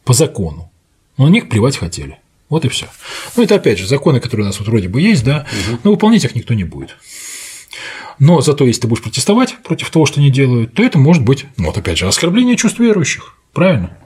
[0.03, 0.69] По закону.
[1.15, 2.19] Но на них плевать хотели.
[2.49, 2.87] Вот и все.
[3.35, 5.45] Ну, это опять же законы, которые у нас вот вроде бы есть, да,
[5.83, 6.95] но выполнять их никто не будет.
[8.19, 11.45] Но зато, если ты будешь протестовать против того, что они делают, то это может быть,
[11.57, 13.35] ну, вот опять же, оскорбление чувств верующих.
[13.53, 13.97] Правильно?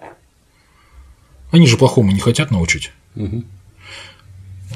[1.52, 2.92] Они же плохому не хотят научить.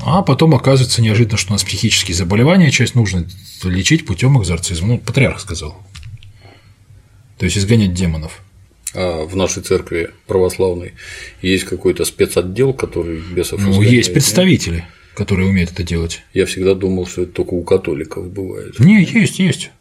[0.03, 3.28] А потом оказывается неожиданно, что у нас психические заболевания, часть нужно
[3.63, 4.88] лечить путем экзорцизма.
[4.88, 5.82] Ну, патриарх сказал.
[7.38, 8.41] То есть изгонять демонов.
[8.95, 10.93] А в нашей церкви православной
[11.41, 14.13] есть какой-то спецотдел, который бесов Ну, есть нет?
[14.13, 14.85] представители,
[15.15, 16.21] которые умеют это делать.
[16.33, 18.79] Я всегда думал, что это только у католиков бывает.
[18.79, 19.71] Не, есть, есть.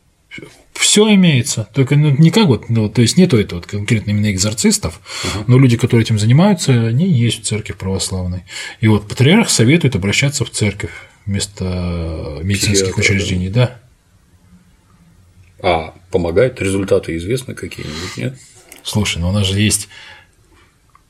[0.73, 1.69] Все имеется.
[1.73, 5.01] Только ну, не как вот, ну, то есть нету этого вот конкретно именно экзорцистов,
[5.47, 8.43] но люди, которые этим занимаются, они есть в церкви православной.
[8.81, 10.91] И вот патриарх советует обращаться в церковь
[11.27, 13.81] вместо медицинских Психиатра, учреждений, да.
[15.63, 16.61] А помогает?
[16.61, 18.37] Результаты известны какие-нибудь, нет?
[18.85, 19.89] Слушай, ну у нас же есть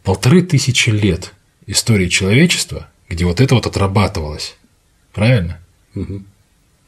[0.04, 1.34] полторы тысячи лет
[1.66, 4.56] истории человечества, где вот это вот отрабатывалось.
[5.12, 5.60] Правильно?
[5.94, 6.26] Мгм.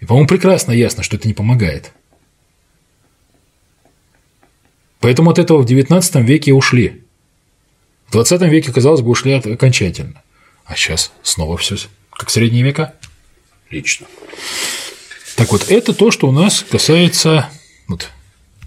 [0.00, 1.92] И, по-моему, прекрасно ясно, что это не помогает.
[5.00, 7.02] Поэтому от этого в XIX веке ушли.
[8.06, 10.22] В 20 веке, казалось бы, ушли окончательно.
[10.64, 11.76] А сейчас снова все
[12.10, 12.94] как средние века.
[13.70, 14.06] Лично.
[15.36, 17.50] Так вот, это то, что у нас касается
[17.88, 18.10] вот,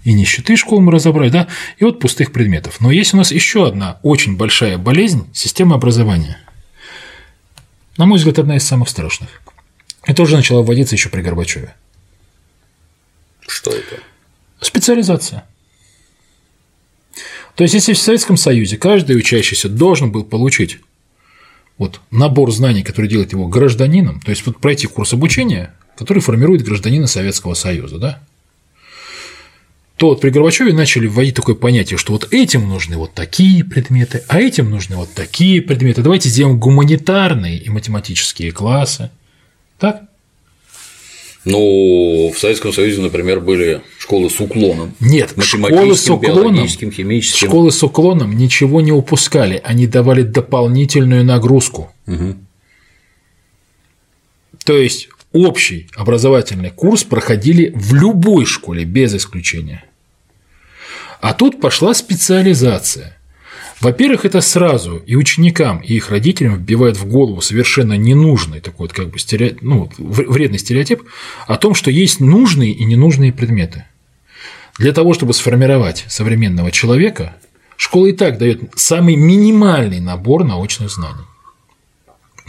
[0.04, 1.48] и нищеты школ мы разобрали, да,
[1.78, 2.80] и вот пустых предметов.
[2.80, 6.38] Но есть у нас еще одна очень большая болезнь– система образования.
[7.98, 9.30] На мой взгляд, одна из самых страшных.
[10.04, 11.76] Это уже начала вводиться еще при Горбачеве.
[13.48, 14.02] Что это?
[14.62, 15.44] Специализация.
[17.56, 20.80] То есть, если в Советском Союзе каждый учащийся должен был получить
[21.78, 26.64] вот набор знаний, который делает его гражданином, то есть вот пройти курс обучения, который формирует
[26.64, 28.24] гражданина Советского Союза, да,
[30.00, 34.24] то вот при Горбачеве начали вводить такое понятие, что вот этим нужны вот такие предметы,
[34.30, 36.02] а этим нужны вот такие предметы.
[36.02, 39.12] Давайте сделаем гуманитарные и математические классы.
[39.78, 40.04] Так?
[41.44, 44.96] Ну, в Советском Союзе, например, были школы с уклоном.
[45.02, 47.48] Нет, школы с уклоном, химическим.
[47.50, 51.92] школы с уклоном ничего не упускали, они давали дополнительную нагрузку.
[52.06, 52.48] Мгм.
[54.64, 59.84] То есть общий образовательный курс проходили в любой школе без исключения.
[61.22, 63.18] А тут пошла специализация.
[63.82, 68.94] Во-первых, это сразу и ученикам, и их родителям вбивает в голову совершенно ненужный такой вот
[68.94, 71.04] как бы стереотип, ну, вредный стереотип
[71.48, 73.86] о том, что есть нужные и ненужные предметы.
[74.78, 77.36] Для того, чтобы сформировать современного человека,
[77.76, 81.26] школа и так дает самый минимальный набор научных знаний.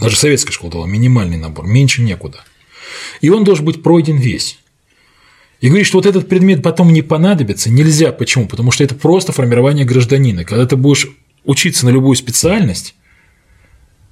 [0.01, 2.41] Даже советская школа дала минимальный набор, меньше некуда.
[3.21, 4.60] И он должен быть пройден весь.
[5.61, 8.13] И говорит, что вот этот предмет потом не понадобится, нельзя.
[8.13, 8.49] Почему?
[8.49, 10.45] Потому что это просто формирование гражданина.
[10.45, 11.09] Когда ты будешь
[11.45, 12.95] учиться на любую специальность,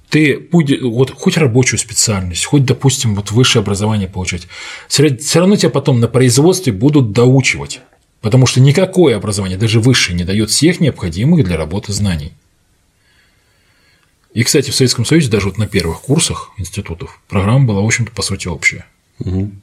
[0.09, 4.47] ты будешь, вот хоть рабочую специальность, хоть, допустим, вот высшее образование получать,
[4.87, 7.81] все равно тебя потом на производстве будут доучивать.
[8.21, 12.33] Потому что никакое образование, даже высшее, не дает всех необходимых для работы знаний.
[14.33, 18.11] И, кстати, в Советском Союзе даже вот на первых курсах институтов программа была, в общем-то,
[18.11, 18.85] по сути, общая.
[19.19, 19.61] Мгм.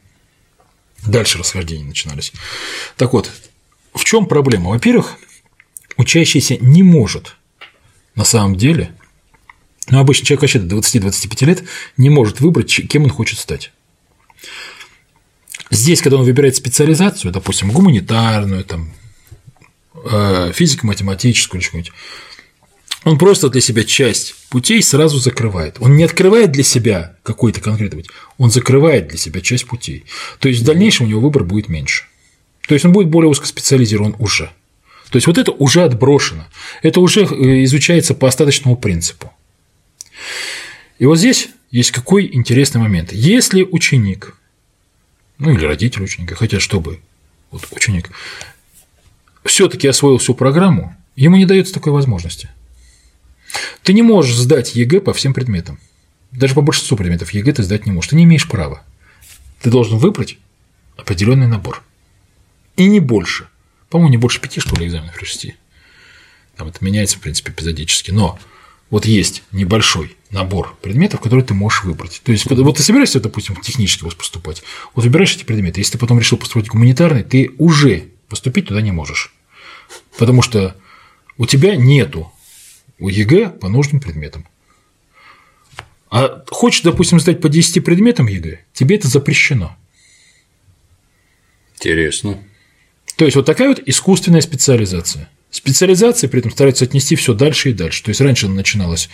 [1.07, 2.33] Дальше расхождения начинались.
[2.97, 3.31] Так вот,
[3.95, 4.71] в чем проблема?
[4.71, 5.17] Во-первых,
[5.97, 7.37] учащийся не может
[8.15, 8.95] на самом деле,
[9.89, 11.65] ну, обычно человек вообще до 20-25 лет
[11.97, 13.73] не может выбрать, кем он хочет стать.
[15.71, 18.93] Здесь, когда он выбирает специализацию, допустим, гуманитарную, там,
[20.05, 21.93] э, физико-математическую, что-нибудь,
[23.07, 25.77] он просто для себя часть путей сразу закрывает.
[25.79, 30.05] Он не открывает для себя какой-то конкретный путь, он закрывает для себя часть путей.
[30.41, 32.03] То есть в дальнейшем у него выбор будет меньше.
[32.67, 34.51] То есть он будет более узкоспециализирован уже.
[35.11, 36.49] То есть вот это уже отброшено,
[36.83, 39.33] это уже э, изучается по остаточному принципу.
[40.99, 43.13] И вот здесь есть какой интересный момент.
[43.13, 44.37] Если ученик,
[45.39, 46.99] ну или родители ученика хотят, чтобы
[47.53, 48.11] вот ученик
[49.45, 52.49] все-таки освоил всю программу, ему не дается такой возможности.
[53.83, 55.79] Ты не можешь сдать ЕГЭ по всем предметам.
[56.33, 58.11] Даже по большинству предметов ЕГЭ ты сдать не можешь.
[58.11, 58.83] Ты не имеешь права.
[59.63, 60.39] Ты должен выбрать
[60.97, 61.83] определенный набор.
[62.77, 63.49] И не больше.
[63.89, 65.55] По-моему, не больше пяти, что ли, экзаменов при шести.
[66.57, 68.11] Там это меняется, в принципе, эпизодически.
[68.11, 68.39] Но
[68.91, 72.21] вот есть небольшой набор предметов, которые ты можешь выбрать.
[72.25, 74.63] То есть, вот ты собираешься, допустим, в технический вуз поступать,
[74.95, 75.81] вот выбираешь эти предметы.
[75.81, 79.33] Если ты потом решил поступать в гуманитарный, ты уже поступить туда не можешь.
[80.19, 80.77] Потому что
[81.37, 82.33] у тебя нету
[82.99, 84.47] у ЕГЭ по нужным предметам.
[86.11, 89.77] А хочешь, допустим, сдать по 10 предметам ЕГЭ, тебе это запрещено.
[91.77, 92.43] Интересно.
[93.17, 95.29] То есть вот такая вот искусственная специализация.
[95.51, 98.03] Специализация при этом старается отнести все дальше и дальше.
[98.03, 99.09] То есть раньше она начиналась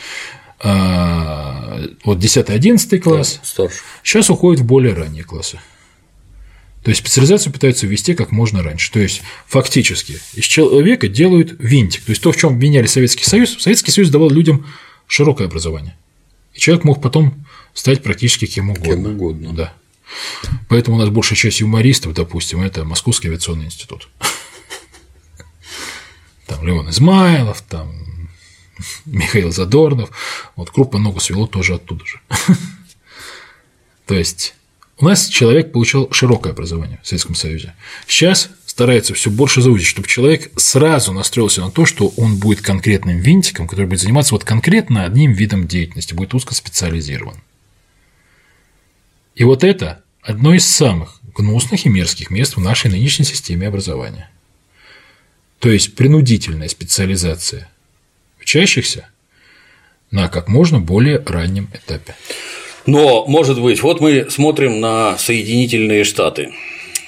[0.59, 3.79] а, вот 10-11 класс, да, старше.
[4.03, 5.61] сейчас уходит в более ранние классы.
[6.83, 8.91] То есть специализацию пытаются ввести как можно раньше.
[8.91, 12.05] То есть фактически из человека делают винтик.
[12.05, 14.67] То есть то, в чем обвиняли Советский Союз, Советский Союз давал людям
[15.07, 15.97] широкое образование.
[16.55, 18.91] И человек мог потом стать практически кем угодно.
[18.91, 19.53] Кем угодно.
[19.53, 19.75] Да.
[20.69, 24.09] Поэтому у нас большая часть юмористов, допустим, это Московский авиационный институт.
[26.47, 27.93] Там Леон Измайлов, там
[29.07, 30.11] Михаил Задорнов.
[30.57, 32.21] Вот крупно ногу свело тоже оттуда же.
[34.07, 34.55] То есть
[34.99, 37.75] у нас человек получил широкое образование в Советском Союзе.
[38.07, 43.19] Сейчас старается все больше заучить, чтобы человек сразу настроился на то, что он будет конкретным
[43.19, 47.37] винтиком, который будет заниматься вот конкретно одним видом деятельности, будет узкоспециализирован.
[49.35, 54.31] И вот это одно из самых гнусных и мерзких мест в нашей нынешней системе образования.
[55.59, 57.71] То есть принудительная специализация
[58.41, 59.09] учащихся
[60.11, 62.15] на как можно более раннем этапе.
[62.87, 66.51] Но, может быть, вот мы смотрим на Соединительные Штаты.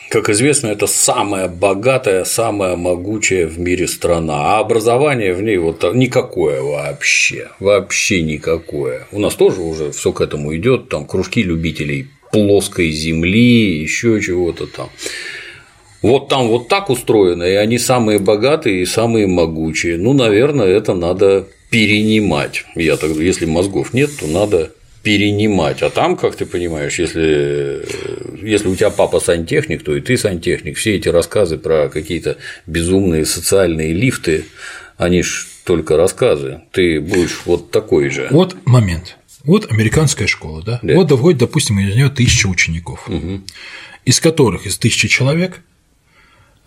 [0.08, 5.82] Как известно, это самая богатая, самая могучая в мире страна, а образование в ней вот
[5.92, 9.08] никакое вообще, вообще никакое.
[9.10, 14.66] У нас тоже уже все к этому идет, там кружки любителей плоской земли, еще чего-то
[14.66, 14.88] там.
[16.00, 19.96] Вот там вот так устроено, и они самые богатые и самые могучие.
[19.96, 22.66] Ну, наверное, это надо перенимать.
[22.76, 24.70] Я так, если мозгов нет, то надо
[25.04, 25.82] перенимать.
[25.82, 27.84] А там, как ты понимаешь, если,
[28.42, 30.78] если у тебя папа сантехник, то и ты сантехник.
[30.78, 34.46] Все эти рассказы про какие-то безумные социальные лифты,
[34.96, 36.62] они ж только рассказы.
[36.72, 38.28] Ты будешь вот такой же.
[38.30, 39.18] Вот момент.
[39.44, 40.80] Вот американская школа, да?
[40.82, 40.94] да.
[40.94, 43.42] Вот доводит, допустим, из нее тысяча учеников, угу.
[44.06, 45.60] из которых из тысячи человек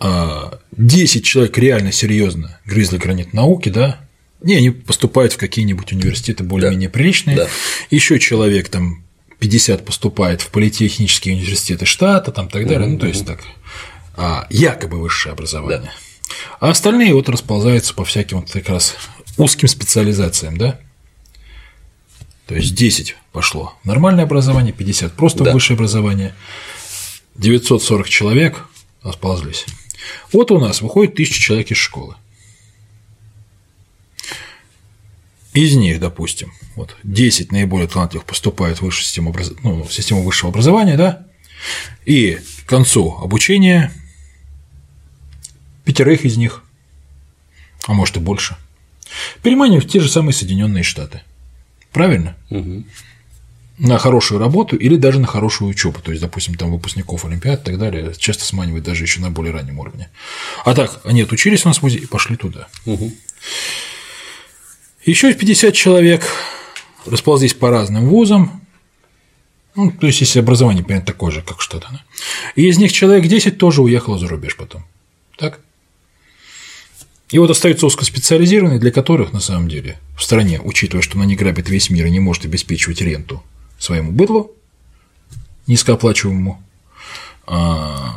[0.00, 3.98] а, человек реально серьезно грызли гранит науки, да,
[4.40, 6.92] не, они поступают в какие-нибудь университеты более-менее да.
[6.92, 7.36] приличные.
[7.36, 7.48] Да.
[7.90, 9.02] Еще человек там
[9.38, 12.86] 50 поступает в политехнические университеты штата, там так далее.
[12.86, 13.40] Угу, ну, то есть так
[14.16, 15.80] а, якобы высшее образование.
[15.80, 15.90] Да.
[16.60, 18.94] А остальные вот расползаются по всяким вот как раз
[19.36, 20.78] узким специализациям, да?
[22.46, 25.52] То есть 10 пошло нормальное образование, 50 просто да.
[25.52, 26.34] высшее образование,
[27.36, 28.64] 940 человек
[29.02, 29.66] расползлись.
[30.32, 32.16] Вот у нас выходит 1000 человек из школы.
[35.58, 39.50] Из них, допустим, вот 10 наиболее талантливых поступают в высшую систему, образ...
[39.64, 41.26] ну, в систему высшего образования, да,
[42.06, 43.92] и к концу обучения
[45.84, 46.62] пятерых из них,
[47.88, 48.56] а может и больше,
[49.42, 51.22] переманивают в те же самые Соединенные Штаты.
[51.90, 52.36] Правильно?
[52.50, 52.84] Угу.
[53.78, 55.98] На хорошую работу или даже на хорошую учебу.
[56.00, 59.52] То есть, допустим, там выпускников Олимпиад и так далее часто сманивают даже еще на более
[59.52, 60.08] раннем уровне.
[60.64, 62.68] А так, они отучились у нас в ВУЗе и пошли туда.
[62.86, 63.12] Угу.
[65.08, 66.22] Еще 50 человек
[67.06, 68.60] расползлись по разным вузам,
[69.74, 71.88] ну, то есть, если образование, примерно такое же, как что-то.
[71.90, 72.02] Да?
[72.56, 74.84] И из них человек 10 тоже уехало за рубеж потом.
[75.38, 75.60] Так?
[77.30, 81.36] И вот остаются узкоспециализированные, для которых, на самом деле, в стране, учитывая, что она не
[81.36, 83.42] грабит весь мир и не может обеспечивать ренту
[83.78, 84.52] своему быдлу,
[85.66, 86.62] низкооплачиваемому,
[87.46, 88.14] а,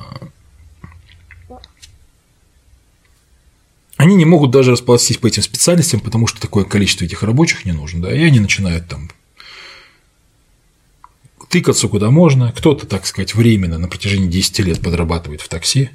[4.02, 7.72] они не могут даже расползтись по этим специальностям, потому что такое количество этих рабочих не
[7.72, 9.12] нужно, да, и они начинают там
[11.50, 15.92] тыкаться куда можно, кто-то, так сказать, временно на протяжении 10 лет подрабатывает в такси,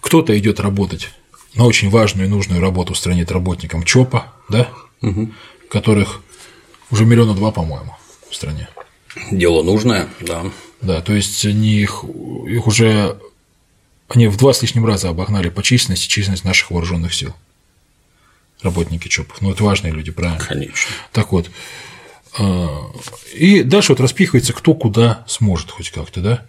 [0.00, 1.10] кто-то идет работать
[1.54, 4.70] на очень важную и нужную работу стране работникам ЧОПа, да,
[5.02, 5.30] угу.
[5.68, 6.22] которых
[6.90, 7.94] уже миллиона два, по-моему,
[8.30, 8.68] в стране.
[9.30, 10.46] Дело нужное, да.
[10.80, 12.04] Да, то есть они их,
[12.46, 13.18] их уже
[14.08, 17.34] они в два с лишним раза обогнали по численности численность наших вооруженных сил.
[18.62, 19.40] Работники ЧОПов.
[19.42, 20.44] Ну, это важные люди, правильно?
[20.44, 20.90] Конечно.
[21.12, 21.50] Так вот.
[22.38, 22.90] А,
[23.34, 26.46] и дальше вот распихивается кто куда сможет хоть как-то, да?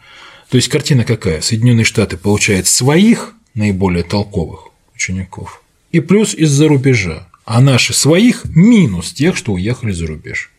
[0.50, 1.42] То есть картина какая?
[1.42, 9.14] Соединенные Штаты получают своих наиболее толковых учеников и плюс из-за рубежа, а наши своих минус
[9.14, 10.52] тех, что уехали за рубеж.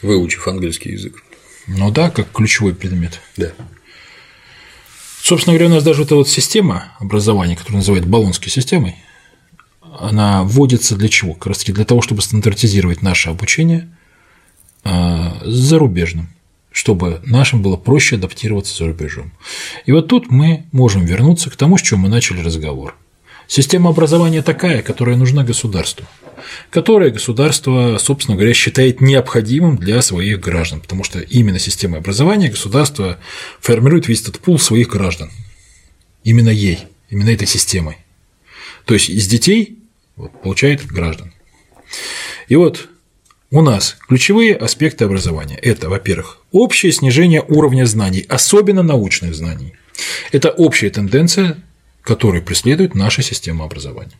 [0.00, 1.22] Выучив английский язык.
[1.66, 3.20] Ну да, как ключевой предмет.
[3.36, 3.52] Да.
[5.22, 8.96] Собственно говоря, у нас даже эта вот система образования, которую называют баллонской системой,
[10.00, 11.34] она вводится для чего?
[11.34, 13.88] Как раз таки для того, чтобы стандартизировать наше обучение
[14.82, 16.28] а, с зарубежным,
[16.72, 19.30] чтобы нашим было проще адаптироваться за рубежом.
[19.86, 22.96] И вот тут мы можем вернуться к тому, с чего мы начали разговор.
[23.46, 26.04] Система образования такая, которая нужна государству
[26.70, 33.18] которое государство, собственно говоря, считает необходимым для своих граждан, потому что именно системой образования государство
[33.60, 35.30] формирует весь этот пул своих граждан.
[36.24, 36.80] Именно ей,
[37.10, 37.98] именно этой системой.
[38.84, 39.78] То есть из детей
[40.16, 41.32] вот, получает граждан.
[42.48, 42.88] И вот
[43.50, 49.74] у нас ключевые аспекты образования– это, во-первых, общее снижение уровня знаний, особенно научных знаний.
[50.32, 51.62] Это общая тенденция,
[52.02, 54.18] которую преследует наша система образования.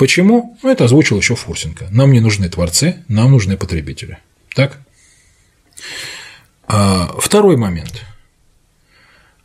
[0.00, 0.56] Почему?
[0.62, 1.88] Ну, это озвучил еще Фурсенко.
[1.90, 4.16] Нам не нужны творцы, нам нужны потребители.
[4.54, 4.78] Так?
[6.66, 8.02] А, второй момент.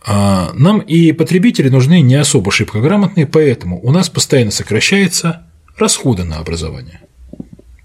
[0.01, 5.45] А, нам и потребители нужны не особо шибко грамотные, поэтому у нас постоянно сокращаются
[5.75, 7.01] расходы на образование.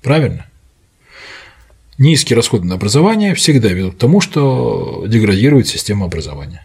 [0.00, 0.46] Правильно?
[1.98, 6.64] Низкие расходы на образование всегда ведут к тому, что деградирует система образования.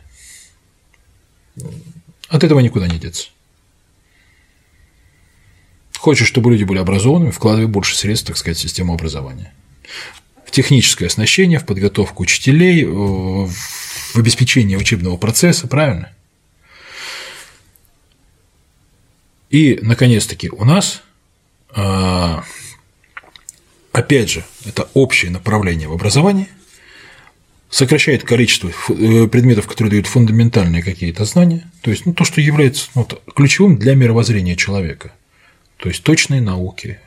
[2.30, 3.30] От этого никуда не деться.
[6.06, 9.52] Хочешь, чтобы люди были образованными, вкладывай больше средств, так сказать, в систему образования.
[10.46, 16.12] В техническое оснащение, в подготовку учителей, э, в обеспечение учебного процесса, правильно?
[19.50, 21.02] И, наконец-таки, у нас,
[21.72, 22.44] а,
[23.92, 26.50] опять же, это общее направление в образовании,
[27.72, 32.90] сокращает количество э, предметов, которые дают фундаментальные какие-то знания, то есть ну, то, что является
[32.94, 35.12] ну, ключевым для мировоззрения человека–
[35.78, 37.00] то есть точные науки,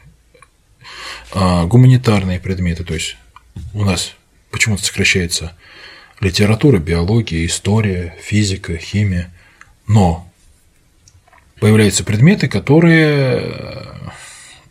[1.32, 3.16] а, гуманитарные предметы, то есть
[3.74, 4.14] у нас
[4.50, 5.56] почему-то сокращается
[6.20, 9.32] литература, биология, история, физика, химия,
[9.86, 10.30] но
[11.60, 13.94] появляются предметы, которые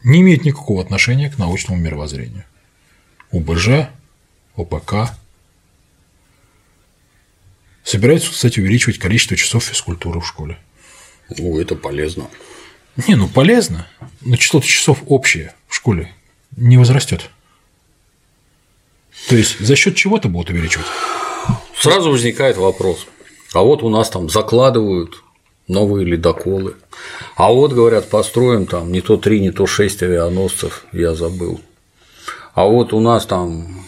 [0.04, 2.46] не имеют никакого отношения к научному мировоззрению.
[3.32, 3.90] УБЖ,
[4.56, 5.12] ОПК.
[7.84, 10.58] Собираются, кстати, увеличивать количество часов физкультуры в школе.
[11.38, 12.28] Ну, это полезно.
[13.06, 13.88] Не, ну полезно,
[14.22, 16.12] но число часов общее в школе
[16.56, 17.30] не возрастет.
[19.30, 20.88] То есть за счет чего-то будут увеличивать.
[21.78, 23.08] Сразу возникает вопрос.
[23.54, 25.24] А вот у нас там закладывают
[25.68, 26.76] новые ледоколы.
[27.36, 31.62] А вот, говорят, построим там не то три, не то шесть авианосцев, я забыл.
[32.54, 33.86] А вот у нас там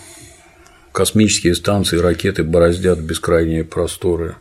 [0.91, 4.35] космические станции, ракеты бороздят бескрайние просторы.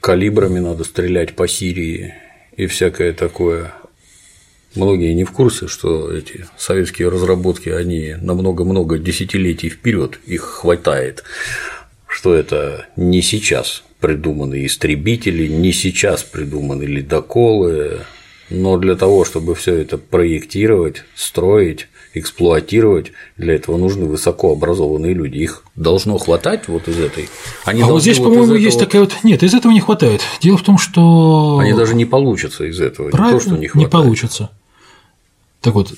[0.00, 2.14] Калибрами надо стрелять по Сирии
[2.56, 3.74] и всякое такое.
[4.74, 11.24] Многие не в курсе, что эти советские разработки, они на много-много десятилетий вперед их хватает,
[12.06, 18.00] что это не сейчас придуманы истребители, не сейчас придуманы ледоколы,
[18.48, 25.38] но для того, чтобы все это проектировать, строить, эксплуатировать, для этого нужны высокообразованные люди.
[25.38, 27.28] Их должно хватать вот из этой.
[27.64, 28.86] Они а вот здесь, вот по-моему, есть этого...
[28.86, 29.16] такая вот.
[29.22, 30.20] Нет, из этого не хватает.
[30.40, 31.58] Дело в том, что.
[31.60, 33.10] Они даже не получатся из этого.
[33.10, 33.86] Правильно, не то, что не хватает.
[33.86, 34.50] Не получится.
[35.60, 35.92] Так вот,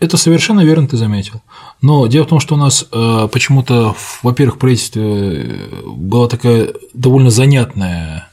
[0.00, 1.42] это совершенно верно ты заметил.
[1.80, 6.72] Но дело в том, что у нас э, почему-то, во-первых, в правительстве э, была такая
[6.92, 8.30] довольно занятная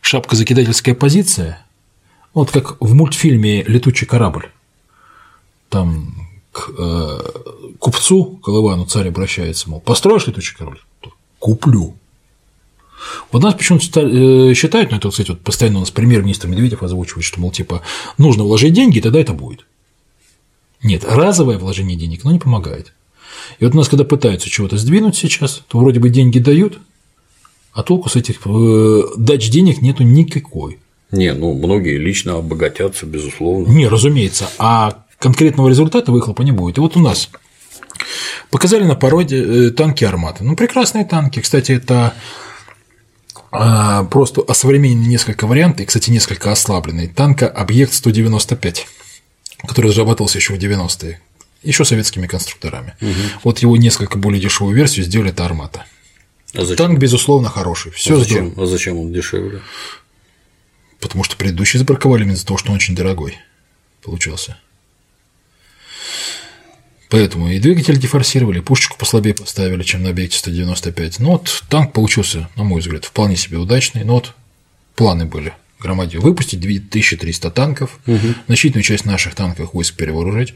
[0.00, 1.64] шапка-закидательская позиция,
[2.34, 4.50] вот как в мультфильме «Летучий корабль».
[5.68, 6.14] Там
[6.52, 7.20] к э,
[7.78, 10.80] купцу Колывану царь обращается, мол, построишь летучий корабль?
[11.38, 11.96] Куплю.
[13.30, 17.24] Вот нас почему-то э, считают, ну это, кстати, вот постоянно у нас премьер-министр Медведев озвучивает,
[17.24, 17.82] что, мол, типа,
[18.16, 19.66] нужно вложить деньги, и тогда это будет.
[20.86, 22.92] Нет, разовое вложение денег, но не помогает.
[23.58, 26.78] И вот у нас, когда пытаются чего-то сдвинуть сейчас, то вроде бы деньги дают,
[27.72, 30.78] а толку с этих э, дач денег нету никакой.
[31.10, 33.70] Не, ну многие лично обогатятся, безусловно.
[33.70, 34.48] Не, разумеется.
[34.58, 36.78] А конкретного результата выхлопа не будет.
[36.78, 37.30] И вот у нас
[38.50, 40.44] показали на породе э, танки Арматы.
[40.44, 41.40] Ну, прекрасные танки.
[41.40, 42.14] Кстати, это
[43.50, 47.08] а, просто осовремененные несколько вариантов, и, кстати, несколько ослабленный.
[47.08, 48.86] Танка Объект 195,
[49.58, 51.20] который разрабатывался еще в 90-е,
[51.62, 52.94] еще советскими конструкторами.
[53.00, 53.40] Угу.
[53.44, 55.86] Вот его несколько более дешевую версию сделали это Армата.
[56.54, 56.76] А зачем?
[56.76, 57.92] Танк, безусловно, хороший.
[57.92, 58.54] Все а зачем?
[58.56, 59.60] а зачем он дешевле?
[61.00, 63.36] Потому что предыдущий забраковали именно из-за того, что он очень дорогой
[64.02, 64.56] получился.
[67.08, 71.20] Поэтому и двигатель дефорсировали, и пушечку послабее поставили, чем на объекте 195.
[71.20, 74.02] Но вот танк получился, на мой взгляд, вполне себе удачный.
[74.02, 74.34] Но вот
[74.96, 75.52] планы были
[75.86, 78.18] громаде выпустить 2300 танков, угу.
[78.46, 80.54] значительную часть наших танков войск перевооружить.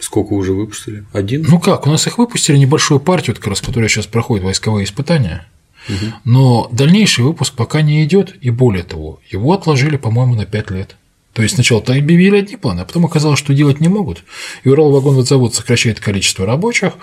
[0.00, 1.04] Сколько уже выпустили?
[1.12, 1.46] Один?
[1.48, 5.46] Ну как, у нас их выпустили небольшую партию, как раз, которая сейчас проходит войсковые испытания.
[5.88, 6.06] Угу.
[6.24, 10.96] Но дальнейший выпуск пока не идет, и более того, его отложили, по-моему, на 5 лет.
[11.32, 14.24] То есть сначала-то объявили одни планы, а потом оказалось, что делать не могут.
[14.64, 16.94] И Уралвагонводзавод сокращает количество рабочих,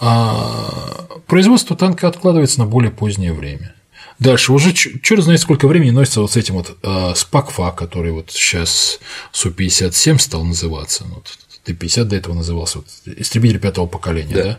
[0.00, 3.74] а производство танка откладывается на более позднее время.
[4.18, 8.30] Дальше уже черт знает сколько времени носится вот с этим вот э, СПАКФА, который вот
[8.30, 9.00] сейчас
[9.32, 11.04] Су-57 стал называться.
[11.06, 11.22] Ну,
[11.64, 12.86] Т-50 до этого назывался, вот,
[13.18, 14.44] истребитель пятого поколения, да?
[14.44, 14.58] да?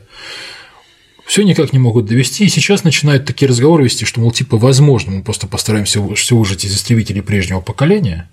[1.25, 5.11] все никак не могут довести, и сейчас начинают такие разговоры вести, что, мол, типа, возможно,
[5.11, 8.29] мы просто постараемся все выжить из истребителей прежнего поколения,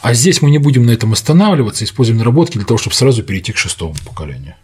[0.00, 3.52] а здесь мы не будем на этом останавливаться, используем наработки для того, чтобы сразу перейти
[3.52, 4.54] к шестому поколению.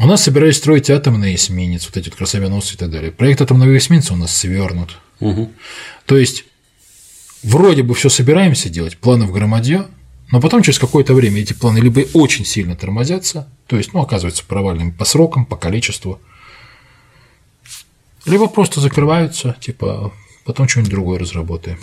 [0.00, 3.12] У нас собирались строить атомные эсминец, вот эти вот красавеносцы и так далее.
[3.12, 4.96] Проект атомного эсминца у нас свернут.
[5.20, 5.52] Угу.
[6.06, 6.46] То есть,
[7.42, 9.88] вроде бы все собираемся делать, планы в громадье,
[10.32, 14.42] но потом через какое-то время эти планы либо очень сильно тормозятся, то есть, ну, оказываются
[14.42, 16.18] провальными по срокам, по количеству,
[18.24, 20.14] либо просто закрываются, типа,
[20.46, 21.78] потом что-нибудь другое разработаем.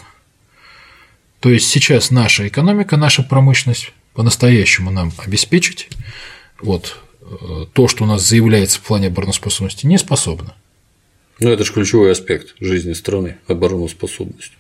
[1.39, 5.89] То есть сейчас наша экономика, наша промышленность по-настоящему нам обеспечить
[6.59, 6.97] вот
[7.73, 10.55] то, что у нас заявляется в плане обороноспособности, не способна.
[11.39, 14.53] Ну, это же ключевой аспект жизни страны– обороноспособность.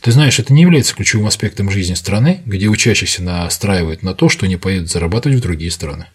[0.00, 4.46] Ты знаешь, это не является ключевым аспектом жизни страны, где учащихся настраивают на то, что
[4.46, 6.06] они поедут зарабатывать в другие страны.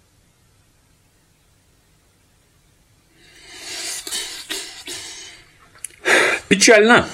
[6.47, 7.07] Печально.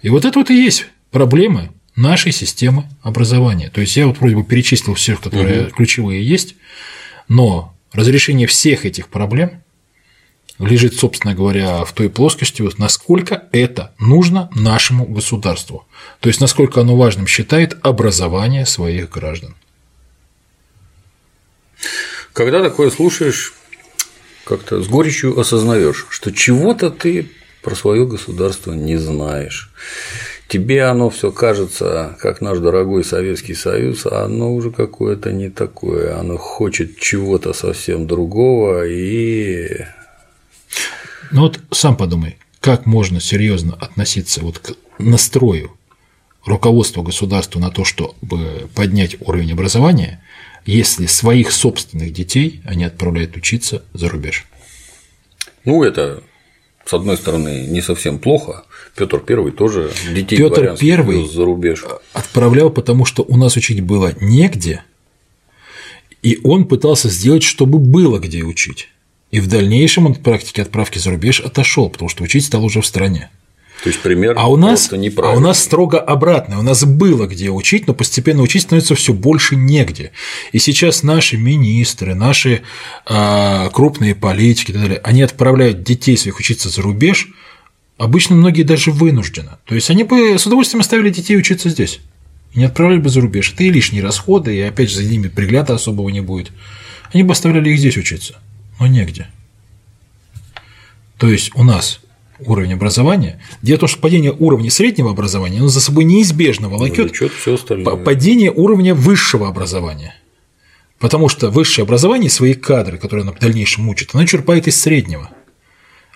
[0.00, 3.68] И вот это вот и есть проблемы нашей системы образования.
[3.68, 5.70] То есть я вот вроде бы перечислил всех, которые угу.
[5.72, 6.54] ключевые есть,
[7.28, 9.62] но разрешение всех этих проблем
[10.58, 15.86] лежит, собственно говоря, в той плоскости, вот насколько это нужно нашему государству.
[16.20, 19.54] То есть насколько оно важным считает образование своих граждан.
[22.32, 23.54] Когда такое слушаешь,
[24.44, 27.30] как-то с горечью осознаешь, что чего-то ты
[27.62, 29.70] про свое государство не знаешь
[30.50, 36.18] тебе оно все кажется, как наш дорогой Советский Союз, а оно уже какое-то не такое,
[36.18, 39.86] оно хочет чего-то совсем другого и.
[41.30, 45.70] Ну вот сам подумай, как можно серьезно относиться вот к настрою
[46.44, 50.20] руководства государства на то, чтобы поднять уровень образования,
[50.66, 54.46] если своих собственных детей они отправляют учиться за рубеж?
[55.64, 56.24] Ну, это
[56.90, 58.64] с одной стороны, не совсем плохо.
[58.96, 61.84] Петр Первый тоже детей Петр Первый за рубеж.
[62.14, 64.82] Отправлял, потому что у нас учить было негде,
[66.24, 68.88] и он пытался сделать, чтобы было где учить.
[69.30, 72.80] И в дальнейшем он от практики отправки за рубеж отошел, потому что учить стал уже
[72.80, 73.30] в стране.
[73.82, 76.58] То есть пример а у нас, А у нас строго обратно.
[76.58, 80.12] У нас было где учить, но постепенно учить становится все больше негде.
[80.52, 82.62] И сейчас наши министры, наши
[83.06, 87.28] э, крупные политики и так далее, они отправляют детей своих учиться за рубеж,
[87.96, 89.52] обычно многие даже вынуждены.
[89.64, 92.00] То есть они бы с удовольствием оставили детей учиться здесь.
[92.52, 93.50] И не отправляли бы за рубеж.
[93.52, 96.50] Это и лишние расходы, и опять же за ними пригляда особого не будет.
[97.14, 98.38] Они бы оставляли их здесь учиться,
[98.78, 99.28] но негде.
[101.16, 102.00] То есть у нас
[102.46, 103.40] уровень образования.
[103.62, 107.12] Дело в том, что падение уровня среднего образования оно за собой неизбежно волокет
[108.04, 110.14] падение уровня высшего образования.
[110.98, 115.30] Потому что высшее образование, свои кадры, которые оно в дальнейшем учит, оно черпает из среднего.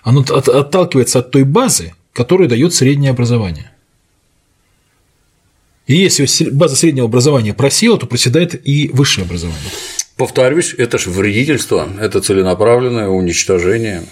[0.03, 3.71] Оно отталкивается от той базы, которую дает среднее образование.
[5.87, 9.71] И если база среднего образования просела, то проседает и высшее образование.
[10.17, 14.03] Повторюсь, это же вредительство, это целенаправленное уничтожение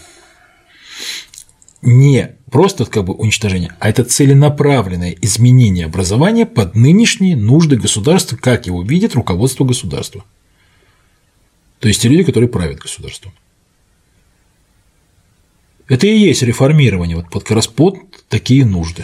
[1.85, 8.67] не просто как бы уничтожение, а это целенаправленное изменение образования под нынешние нужды государства, как
[8.67, 10.23] его видит руководство государства.
[11.79, 13.33] То есть те люди, которые правят государством.
[15.87, 17.95] Это и есть реформирование вот под, под
[18.29, 19.03] такие нужды.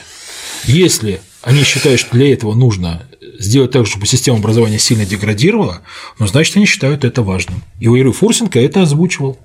[0.66, 3.06] Если они считают, что для этого нужно
[3.38, 5.82] сделать так, чтобы система образования сильно деградировала,
[6.20, 7.64] ну, значит, они считают это важным.
[7.80, 9.38] И Ваеры Фурсенко это озвучивал.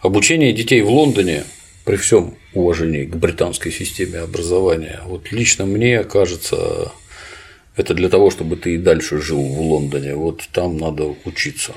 [0.00, 1.44] Обучение детей в Лондоне
[1.86, 6.90] при всем уважении к британской системе образования, вот лично мне кажется,
[7.76, 11.72] это для того, чтобы ты и дальше жил в Лондоне, вот там надо учиться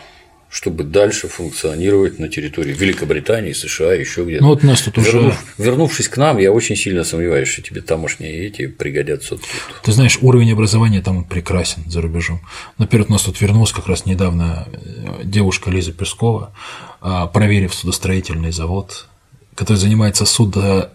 [0.52, 4.44] чтобы дальше функционировать на территории Великобритании, США, еще где-то.
[4.44, 5.38] Ну вот нас тут Вернув, уже.
[5.60, 9.46] Вернувшись к нам, я очень сильно сомневаюсь, что тебе тамошние эти пригодятся тут.
[9.84, 12.42] Ты знаешь, уровень образования там прекрасен за рубежом.
[12.80, 16.52] Например, у нас тут вернулась как раз недавно э, девушка Лиза Пескова,
[17.00, 19.09] а, проверив судостроительный завод,
[19.60, 20.92] который занимается судо...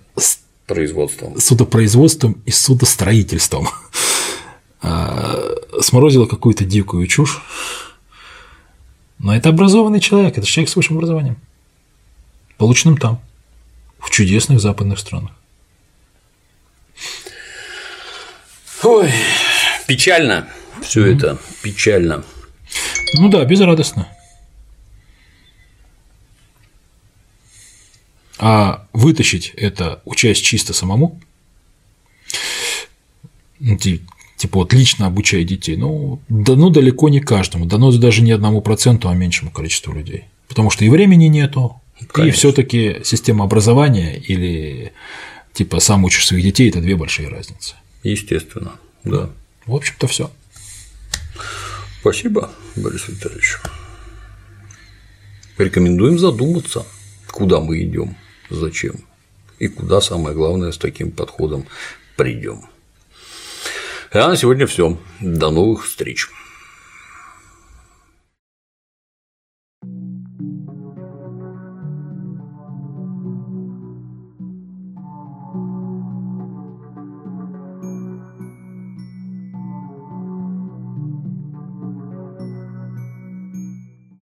[0.66, 1.38] производством.
[1.38, 3.68] судопроизводством и судостроительством.
[4.80, 5.38] А,
[5.80, 7.42] сморозила какую-то дикую чушь
[9.18, 11.38] но это образованный человек, это человек с высшим образованием,
[12.58, 13.22] полученным там,
[13.98, 15.30] в чудесных западных странах.
[18.82, 19.10] Ой,
[19.86, 20.46] печально
[20.82, 21.16] все mm-hmm.
[21.16, 22.22] это, печально.
[23.14, 24.08] Ну да, безрадостно.
[28.46, 31.18] А вытащить это, учась чисто самому,
[33.58, 38.32] ну, типа вот лично обучая детей, ну, да, ну далеко не каждому, дано даже не
[38.32, 40.24] одному проценту, а меньшему количеству людей.
[40.46, 41.80] Потому что и времени нету,
[42.12, 42.22] Конечно.
[42.22, 44.92] и все-таки система образования или
[45.54, 47.76] типа сам учишь своих детей это две большие разницы.
[48.02, 48.72] Естественно,
[49.04, 49.30] да.
[49.64, 50.30] В общем-то, все.
[52.02, 53.56] Спасибо, Борис Витальевич.
[55.56, 56.84] Рекомендуем задуматься,
[57.30, 58.18] куда мы идем,
[58.50, 59.04] зачем
[59.58, 61.66] и куда самое главное с таким подходом
[62.16, 62.62] придем.
[64.12, 64.98] А на сегодня все.
[65.20, 66.28] До новых встреч.